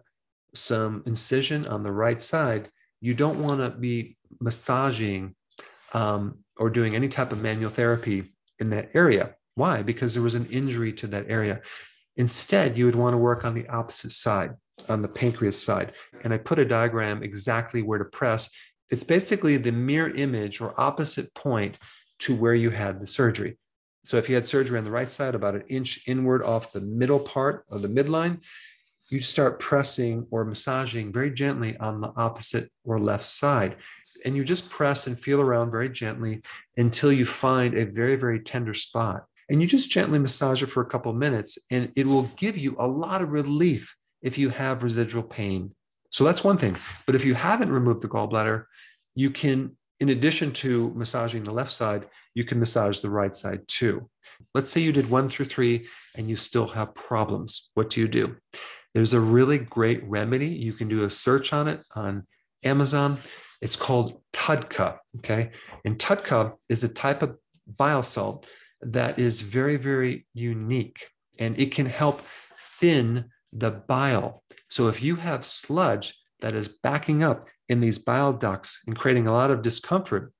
some 0.55 1.03
incision 1.05 1.67
on 1.67 1.83
the 1.83 1.93
right 1.93 2.23
side, 2.23 2.71
you 3.05 3.13
don't 3.13 3.43
want 3.43 3.61
to 3.61 3.69
be 3.69 4.17
massaging 4.41 5.35
um, 5.93 6.39
or 6.57 6.71
doing 6.71 6.97
any 6.97 7.07
type 7.07 7.33
of 7.33 7.43
manual 7.43 7.71
therapy 7.71 8.33
in 8.59 8.71
that 8.71 8.89
area. 8.95 9.35
Why? 9.57 9.83
Because 9.83 10.15
there 10.15 10.23
was 10.23 10.35
an 10.35 10.47
injury 10.47 10.91
to 10.95 11.07
that 11.09 11.27
area. 11.29 11.61
Instead, 12.17 12.79
you 12.79 12.87
would 12.87 12.97
want 12.97 13.13
to 13.13 13.19
work 13.19 13.45
on 13.45 13.53
the 13.53 13.69
opposite 13.69 14.13
side, 14.13 14.53
on 14.89 15.03
the 15.03 15.09
pancreas 15.09 15.63
side. 15.63 15.93
And 16.23 16.33
I 16.33 16.39
put 16.39 16.59
a 16.59 16.65
diagram 16.65 17.23
exactly 17.23 17.83
where 17.83 17.99
to 17.99 18.07
press. 18.07 18.51
It's 18.89 19.05
basically 19.05 19.59
the 19.59 19.73
mirror 19.73 20.11
image 20.11 20.63
or 20.63 20.81
opposite 20.81 21.35
point 21.35 21.79
to 22.21 22.35
where 22.35 22.55
you 22.55 22.71
had 22.71 23.01
the 23.01 23.07
surgery. 23.07 23.59
So 24.05 24.17
if 24.17 24.31
you 24.31 24.35
had 24.35 24.49
surgery 24.49 24.79
on 24.79 24.85
the 24.87 24.91
right 24.91 25.11
side, 25.11 25.35
about 25.35 25.57
an 25.57 25.65
inch 25.69 26.09
inward 26.09 26.43
off 26.43 26.73
the 26.73 26.81
middle 26.81 27.21
part 27.21 27.67
of 27.69 27.83
the 27.83 27.89
midline, 27.89 28.41
you 29.11 29.21
start 29.21 29.61
pressing 29.61 30.27
or 30.31 30.45
massaging 30.45 31.13
very 31.13 31.33
gently 31.33 31.77
on 31.79 32.01
the 32.01 32.13
opposite 32.17 32.71
or 32.85 32.99
left 32.99 33.27
side 33.27 33.77
and 34.25 34.37
you 34.37 34.45
just 34.45 34.71
press 34.71 35.07
and 35.07 35.19
feel 35.19 35.41
around 35.41 35.71
very 35.71 35.89
gently 35.89 36.43
until 36.77 37.13
you 37.13 37.27
find 37.27 37.75
a 37.75 37.85
very, 37.85 38.17
very 38.17 38.41
tender 38.41 38.75
spot. 38.75 39.25
And 39.51 39.61
you 39.61 39.69
just 39.69 39.91
gently 39.91 40.19
massage 40.19 40.63
it 40.63 40.69
for 40.71 40.83
a 40.83 40.87
couple 40.87 41.13
minutes, 41.13 41.59
and 41.71 41.93
it 41.97 42.07
will 42.07 42.31
give 42.37 42.57
you 42.57 42.77
a 42.79 42.89
lot 42.89 43.21
of 43.21 43.33
relief 43.33 43.95
if 44.23 44.39
you 44.39 44.49
have 44.49 44.83
residual 44.83 45.23
pain. 45.23 45.75
So 46.11 46.25
that's 46.25 46.43
one 46.43 46.57
thing. 46.57 46.77
But 47.05 47.15
if 47.15 47.25
you 47.25 47.35
haven't 47.35 47.71
removed 47.71 48.01
the 48.01 48.09
gallbladder, 48.09 48.65
you 49.15 49.31
can, 49.31 49.77
in 50.01 50.09
addition 50.09 50.53
to 50.53 50.93
massaging 50.95 51.45
the 51.45 51.53
left 51.53 51.73
side, 51.73 52.07
you 52.35 52.45
can 52.45 52.59
massage 52.59 53.01
the 53.01 53.11
right 53.11 53.37
side 53.37 53.69
too. 53.69 54.09
Let's 54.55 54.71
say 54.71 54.81
you 54.81 54.93
did 54.93 55.11
one 55.11 55.29
through 55.29 55.47
three 55.47 55.89
and 56.17 56.31
you 56.31 56.37
still 56.37 56.69
have 56.69 56.95
problems. 56.95 57.71
What 57.75 57.91
do 57.91 58.01
you 58.01 58.09
do? 58.09 58.37
There's 58.95 59.13
a 59.13 59.21
really 59.21 59.59
great 59.59 60.03
remedy. 60.05 60.49
You 60.49 60.73
can 60.73 60.89
do 60.89 61.05
a 61.05 61.11
search 61.11 61.53
on 61.53 61.69
it 61.69 61.83
on 61.95 62.27
Amazon. 62.63 63.19
It's 63.61 63.77
called 63.77 64.21
TUDCA. 64.33 64.99
Okay. 65.19 65.51
And 65.85 65.99
TUDCA 65.99 66.55
is 66.69 66.85
a 66.85 66.89
type 66.89 67.23
of 67.23 67.37
bile 67.67 68.03
salt 68.03 68.49
that 68.81 69.19
is 69.19 69.41
very, 69.41 69.77
very 69.77 70.27
unique 70.33 71.09
and 71.39 71.59
it 71.59 71.73
can 71.73 71.87
help 71.87 72.23
thin 72.59 73.31
the 73.53 73.71
bile. 73.71 74.43
So 74.69 74.89
if 74.89 75.03
you 75.03 75.17
have 75.17 75.45
sludge 75.45 76.15
that 76.41 76.55
is 76.55 76.69
backing 76.69 77.23
up 77.23 77.49
in 77.69 77.81
these 77.81 77.99
bile 77.99 78.33
ducts 78.33 78.81
and 78.87 78.97
creating 78.97 79.27
a 79.27 79.33
lot 79.33 79.51
of 79.51 79.63
discomfort, 79.63 80.33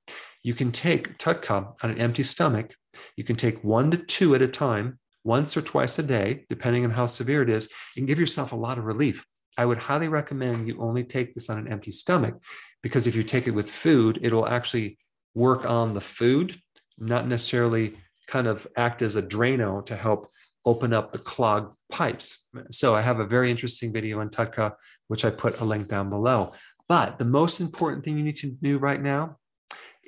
you 0.43 0.53
can 0.53 0.71
take 0.71 1.17
TUDCA 1.17 1.73
on 1.83 1.89
an 1.89 1.97
empty 1.97 2.23
stomach. 2.23 2.75
You 3.17 3.23
can 3.23 3.35
take 3.35 3.63
one 3.63 3.91
to 3.91 3.97
two 3.97 4.35
at 4.35 4.41
a 4.41 4.47
time, 4.47 4.99
once 5.25 5.57
or 5.57 5.61
twice 5.61 5.99
a 5.99 6.03
day, 6.03 6.45
depending 6.49 6.85
on 6.85 6.91
how 6.91 7.07
severe 7.07 7.41
it 7.41 7.49
is, 7.49 7.67
and 7.97 8.07
give 8.07 8.19
yourself 8.19 8.53
a 8.53 8.55
lot 8.55 8.77
of 8.77 8.85
relief. 8.85 9.25
I 9.57 9.65
would 9.65 9.79
highly 9.79 10.07
recommend 10.07 10.67
you 10.67 10.79
only 10.79 11.03
take 11.03 11.33
this 11.33 11.49
on 11.49 11.57
an 11.57 11.67
empty 11.67 11.91
stomach 11.91 12.35
because 12.83 13.07
if 13.07 13.15
you 13.15 13.23
take 13.23 13.47
it 13.47 13.51
with 13.51 13.69
food, 13.69 14.19
it'll 14.21 14.47
actually 14.47 14.97
work 15.33 15.69
on 15.69 15.93
the 15.93 16.01
food, 16.01 16.55
not 16.97 17.27
necessarily 17.27 17.97
kind 18.27 18.47
of 18.47 18.67
act 18.77 19.01
as 19.01 19.15
a 19.15 19.23
Drano 19.23 19.85
to 19.87 19.95
help 19.95 20.29
open 20.65 20.93
up 20.93 21.11
the 21.11 21.19
clogged 21.19 21.75
pipes. 21.91 22.47
So 22.71 22.95
I 22.95 23.01
have 23.01 23.19
a 23.19 23.25
very 23.25 23.49
interesting 23.49 23.91
video 23.91 24.19
on 24.19 24.29
TUDCA, 24.29 24.73
which 25.07 25.25
I 25.25 25.31
put 25.31 25.59
a 25.59 25.65
link 25.65 25.87
down 25.87 26.09
below. 26.09 26.53
But 26.87 27.17
the 27.17 27.25
most 27.25 27.59
important 27.59 28.03
thing 28.03 28.17
you 28.17 28.23
need 28.23 28.37
to 28.37 28.51
do 28.61 28.77
right 28.77 29.01
now 29.01 29.37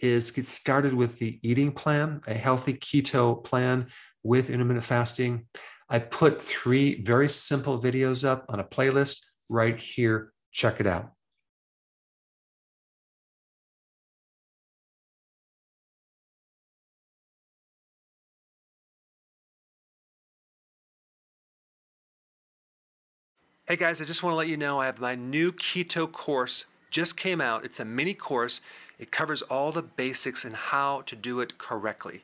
is 0.01 0.29
get 0.29 0.47
started 0.47 0.93
with 0.93 1.17
the 1.17 1.39
eating 1.41 1.71
plan, 1.71 2.21
a 2.27 2.33
healthy 2.33 2.73
keto 2.73 3.43
plan 3.43 3.87
with 4.27 4.49
intermittent 4.49 4.83
fasting. 4.83 5.47
I 5.89 5.99
put 5.99 6.41
three 6.41 7.01
very 7.01 7.29
simple 7.29 7.81
videos 7.81 8.27
up 8.27 8.45
on 8.49 8.59
a 8.59 8.63
playlist 8.63 9.19
right 9.47 9.79
here. 9.79 10.33
Check 10.51 10.81
it 10.81 10.85
out. 10.85 11.13
Hey 23.65 23.77
guys, 23.77 24.01
I 24.01 24.05
just 24.05 24.23
want 24.23 24.33
to 24.33 24.37
let 24.37 24.47
you 24.47 24.57
know 24.57 24.79
I 24.79 24.85
have 24.85 24.99
my 24.99 25.15
new 25.15 25.51
keto 25.53 26.09
course 26.11 26.65
just 26.89 27.17
came 27.17 27.39
out. 27.39 27.65
It's 27.65 27.79
a 27.79 27.85
mini 27.85 28.13
course. 28.13 28.61
It 28.99 29.11
covers 29.11 29.41
all 29.43 29.71
the 29.71 29.81
basics 29.81 30.43
and 30.43 30.55
how 30.55 31.01
to 31.01 31.15
do 31.15 31.39
it 31.39 31.57
correctly. 31.57 32.23